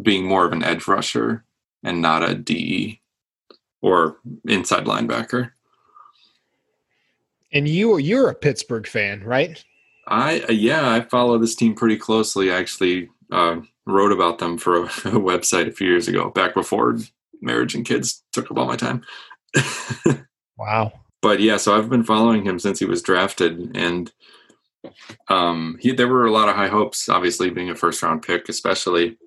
[0.00, 1.44] being more of an edge rusher
[1.82, 3.00] and not a DE
[3.80, 5.52] or inside linebacker.
[7.52, 9.64] And you you're a Pittsburgh fan, right?
[10.06, 12.52] I yeah, I follow this team pretty closely.
[12.52, 16.54] I actually uh, wrote about them for a, a website a few years ago, back
[16.54, 16.98] before
[17.40, 19.02] marriage and kids took up all my time.
[20.56, 20.92] Wow.
[21.22, 24.12] but yeah, so I've been following him since he was drafted, and
[25.28, 28.48] um, he there were a lot of high hopes, obviously being a first round pick,
[28.48, 29.18] especially.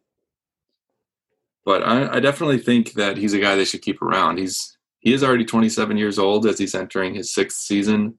[1.65, 4.39] But I, I definitely think that he's a guy they should keep around.
[4.39, 8.17] He's he is already 27 years old as he's entering his sixth season.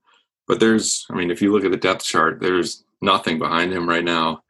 [0.49, 3.89] But there's, I mean, if you look at the depth chart, there's nothing behind him
[3.89, 4.43] right now.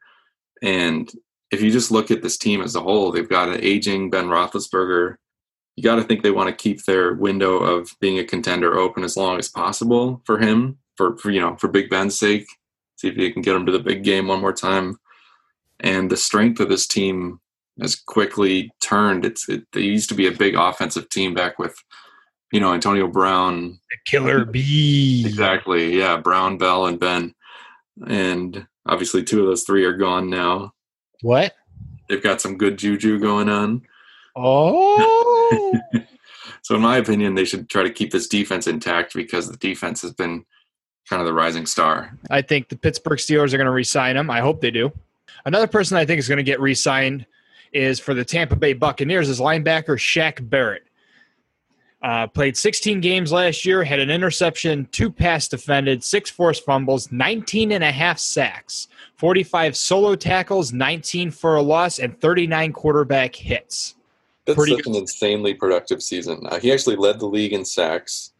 [0.63, 1.11] And
[1.51, 4.25] if you just look at this team as a whole, they've got an aging Ben
[4.25, 5.15] Roethlisberger.
[5.75, 9.03] You got to think they want to keep their window of being a contender open
[9.03, 12.45] as long as possible for him, for, for you know, for Big Ben's sake.
[12.97, 14.97] See if you can get him to the big game one more time.
[15.79, 17.39] And the strength of this team
[17.81, 19.25] has quickly turned.
[19.25, 21.75] It's it, they used to be a big offensive team back with,
[22.51, 25.23] you know, Antonio Brown, The killer bee.
[25.25, 25.97] Exactly.
[25.97, 26.17] Yeah.
[26.17, 27.33] Brown, Bell, and Ben.
[28.07, 30.73] And obviously, two of those three are gone now.
[31.21, 31.55] What?
[32.07, 33.81] They've got some good juju going on.
[34.35, 35.79] Oh.
[36.63, 40.01] So, in my opinion, they should try to keep this defense intact because the defense
[40.01, 40.45] has been
[41.09, 42.17] kind of the rising star.
[42.29, 44.31] I think the Pittsburgh Steelers are going to re-sign him.
[44.31, 44.91] I hope they do.
[45.45, 47.25] Another person I think is going to get re-signed
[47.73, 50.83] is for the Tampa Bay Buccaneers is linebacker Shaq Barrett.
[52.01, 57.11] Uh, played 16 games last year, had an interception, two pass defended, six forced fumbles,
[57.11, 63.35] 19 and a half sacks, 45 solo tackles, 19 for a loss, and 39 quarterback
[63.35, 63.95] hits.
[64.45, 64.95] That's Pretty such good.
[64.95, 66.45] an insanely productive season.
[66.47, 68.33] Uh, he actually led the league in sacks.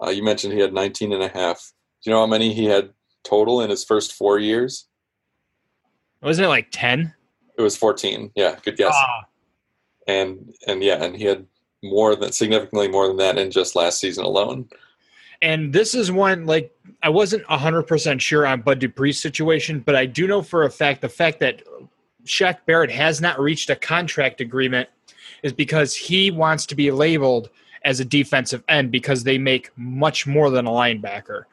[0.00, 1.72] Uh, you mentioned he had 19 and a half.
[2.02, 2.90] Do you know how many he had
[3.24, 4.86] total in his first four years?
[6.22, 7.14] Wasn't it like 10?
[7.56, 8.30] It was 14.
[8.36, 8.92] Yeah, good guess.
[8.94, 9.24] Ah,
[10.06, 11.46] And and yeah, and he had
[11.82, 14.68] more than significantly more than that in just last season alone.
[15.40, 16.72] And this is one like
[17.02, 20.70] I wasn't hundred percent sure on Bud Dupree's situation, but I do know for a
[20.70, 21.62] fact the fact that
[22.24, 24.88] Shaq Barrett has not reached a contract agreement
[25.42, 27.50] is because he wants to be labeled
[27.84, 31.44] as a defensive end because they make much more than a linebacker.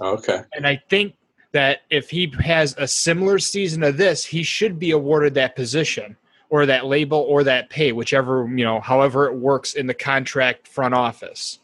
[0.00, 0.42] Okay.
[0.54, 1.14] And I think
[1.52, 6.16] that if he has a similar season of this, he should be awarded that position
[6.50, 10.68] or that label or that pay, whichever, you know, however it works in the contract
[10.68, 11.58] front office.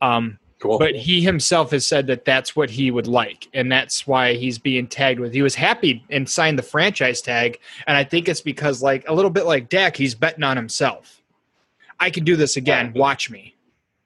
[0.00, 0.78] Um, Cool.
[0.78, 4.60] but he himself has said that that's what he would like, and that's why he's
[4.60, 5.32] being tagged with.
[5.32, 7.58] He was happy and signed the franchise tag,
[7.88, 11.20] and I think it's because, like a little bit like Dak, he's betting on himself.
[11.98, 12.92] I can do this again.
[12.94, 13.56] Watch me.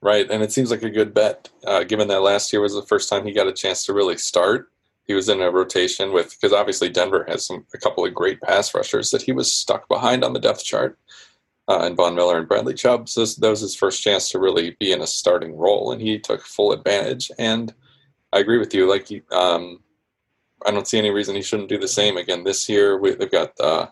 [0.01, 2.81] Right, and it seems like a good bet, uh, given that last year was the
[2.81, 4.71] first time he got a chance to really start.
[5.05, 8.41] He was in a rotation with because obviously Denver has some a couple of great
[8.41, 10.99] pass rushers that he was stuck behind on the depth chart,
[11.69, 13.09] uh, and Von Miller and Bradley Chubb.
[13.09, 16.01] So this, that was his first chance to really be in a starting role, and
[16.01, 17.31] he took full advantage.
[17.39, 17.75] And
[18.33, 18.89] I agree with you.
[18.89, 19.81] Like, um,
[20.67, 22.99] I don't see any reason he shouldn't do the same again this year.
[22.99, 23.87] We, they've got uh,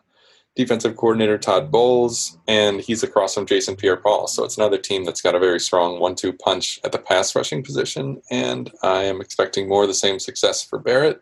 [0.57, 4.29] defensive coordinator Todd Bowles, and he's across from Jason Pierre-Paul.
[4.29, 7.63] So it's another team that's got a very strong one-two punch at the pass rushing
[7.63, 11.21] position, and I am expecting more of the same success for Barrett.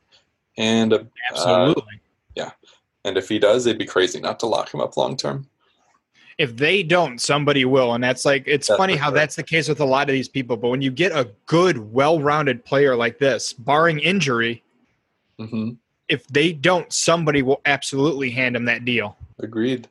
[0.59, 2.01] And uh, Absolutely.
[2.35, 2.51] Yeah.
[3.05, 5.49] And if he does, it'd be crazy not to lock him up long term.
[6.39, 7.95] If they don't, somebody will.
[7.95, 9.15] And that's like it's That's funny how sure.
[9.15, 10.57] that's the case with a lot of these people.
[10.57, 14.63] But when you get a good, well-rounded player like this, barring injury,
[15.39, 15.71] hmm
[16.09, 19.17] if they don't, somebody will absolutely hand them that deal.
[19.39, 19.89] Agreed.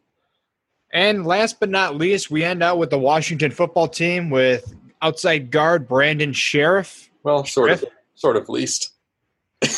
[0.93, 4.71] And last but not least, we end out with the Washington football team with
[5.01, 7.09] outside guard Brandon Scherff.
[7.23, 7.83] Well, sort of,
[8.13, 8.91] sort of least.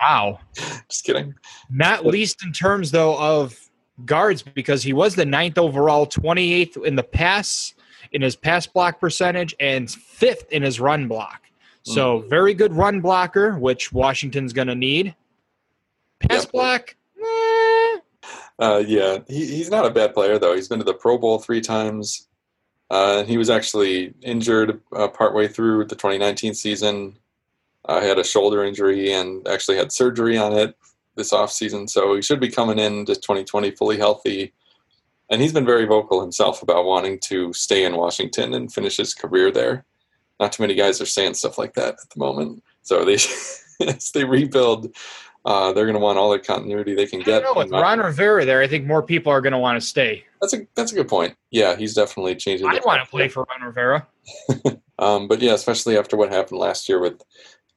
[0.00, 0.40] Wow.
[0.88, 1.34] Just kidding.
[1.70, 3.58] Not least in terms though of
[4.04, 7.74] guards because he was the ninth overall, 28th in the pass
[8.12, 11.42] in his pass block percentage, and fifth in his run block.
[11.82, 15.14] So very good run blocker, which Washington's going to need.
[16.20, 17.98] Pass block, eh,
[18.58, 20.54] Uh, yeah, he, he's not a bad player though.
[20.54, 22.28] He's been to the Pro Bowl three times.
[22.88, 27.18] Uh, he was actually injured uh, partway through the 2019 season.
[27.84, 30.74] Uh, he had a shoulder injury and actually had surgery on it
[31.16, 31.88] this offseason.
[31.88, 34.52] So he should be coming in to 2020 fully healthy.
[35.30, 39.14] And he's been very vocal himself about wanting to stay in Washington and finish his
[39.14, 39.84] career there.
[40.38, 42.62] Not too many guys are saying stuff like that at the moment.
[42.82, 43.14] So they,
[43.86, 44.94] as they rebuild,
[45.44, 47.42] uh, they're going to want all the continuity they can get.
[47.42, 47.54] know.
[47.54, 50.24] With Ron Rivera there, I think more people are going to want to stay.
[50.40, 51.36] that's a that's a good point.
[51.50, 52.66] Yeah, he's definitely changing.
[52.66, 54.06] I want to play for Ron Rivera.
[54.98, 57.22] Um, but yeah, especially after what happened last year with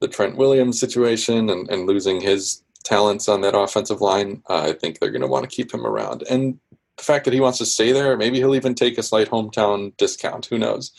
[0.00, 4.72] the Trent Williams situation and, and losing his talents on that offensive line, uh, I
[4.72, 6.24] think they're going to want to keep him around.
[6.30, 6.58] And
[6.96, 9.96] the fact that he wants to stay there, maybe he'll even take a slight hometown
[9.96, 10.46] discount.
[10.46, 10.92] Who knows?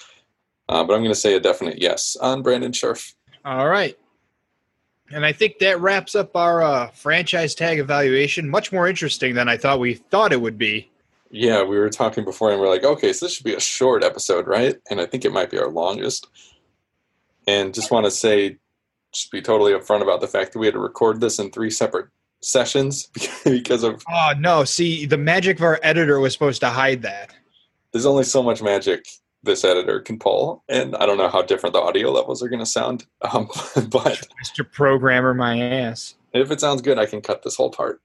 [0.70, 3.14] Uh, but I'm going to say a definite yes on Brandon Scherff.
[3.44, 3.98] All right.
[5.12, 8.48] And I think that wraps up our uh, franchise tag evaluation.
[8.48, 10.90] Much more interesting than I thought we thought it would be.
[11.32, 14.04] Yeah, we were talking before and we're like, okay, so this should be a short
[14.04, 14.76] episode, right?
[14.90, 16.28] And I think it might be our longest.
[17.48, 18.58] And just want to say,
[19.14, 21.70] just be totally upfront about the fact that we had to record this in three
[21.70, 22.07] separate
[22.41, 23.10] sessions
[23.43, 24.64] because of Oh no!
[24.64, 27.34] See, the magic of our editor was supposed to hide that.
[27.91, 29.05] there's only so much magic
[29.43, 32.60] this editor can pull, and I don't know how different the audio levels are going
[32.60, 33.05] to sound.
[33.32, 33.47] Um,
[33.89, 34.70] but Mr.
[34.72, 36.16] Programmer, my ass.
[36.34, 38.01] if it sounds good, I can cut this whole part.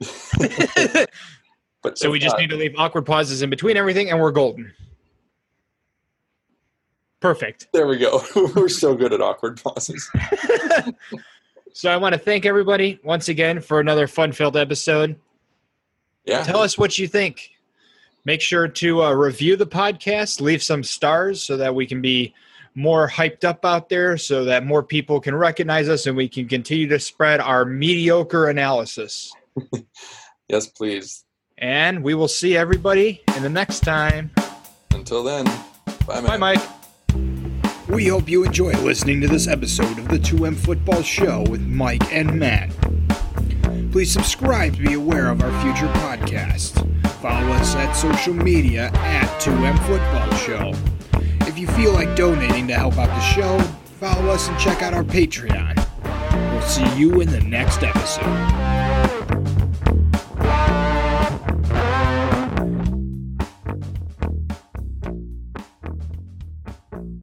[1.82, 4.32] But so we just not- need to leave awkward pauses in between everything, and we're
[4.32, 4.72] golden.
[7.26, 7.68] Perfect.
[7.72, 8.22] there we go.
[8.54, 10.08] we're so good at awkward pauses.
[11.72, 15.16] so I want to thank everybody once again for another fun-filled episode.
[16.24, 17.50] Yeah, Tell us what you think.
[18.24, 22.34] Make sure to uh, review the podcast, leave some stars so that we can be
[22.74, 26.46] more hyped up out there, so that more people can recognize us and we can
[26.46, 29.32] continue to spread our mediocre analysis.
[30.48, 31.24] yes, please.
[31.58, 34.30] And we will see everybody in the next time.
[34.90, 35.44] Until then,
[36.06, 36.20] bye.
[36.20, 36.75] Bye, Mike.
[37.88, 42.12] We hope you enjoy listening to this episode of the 2M Football Show with Mike
[42.12, 42.70] and Matt.
[43.92, 46.74] Please subscribe to be aware of our future podcasts.
[47.22, 50.72] Follow us at social media at 2M Football Show.
[51.46, 53.58] If you feel like donating to help out the show,
[54.00, 55.76] follow us and check out our Patreon.
[56.52, 59.45] We'll see you in the next episode.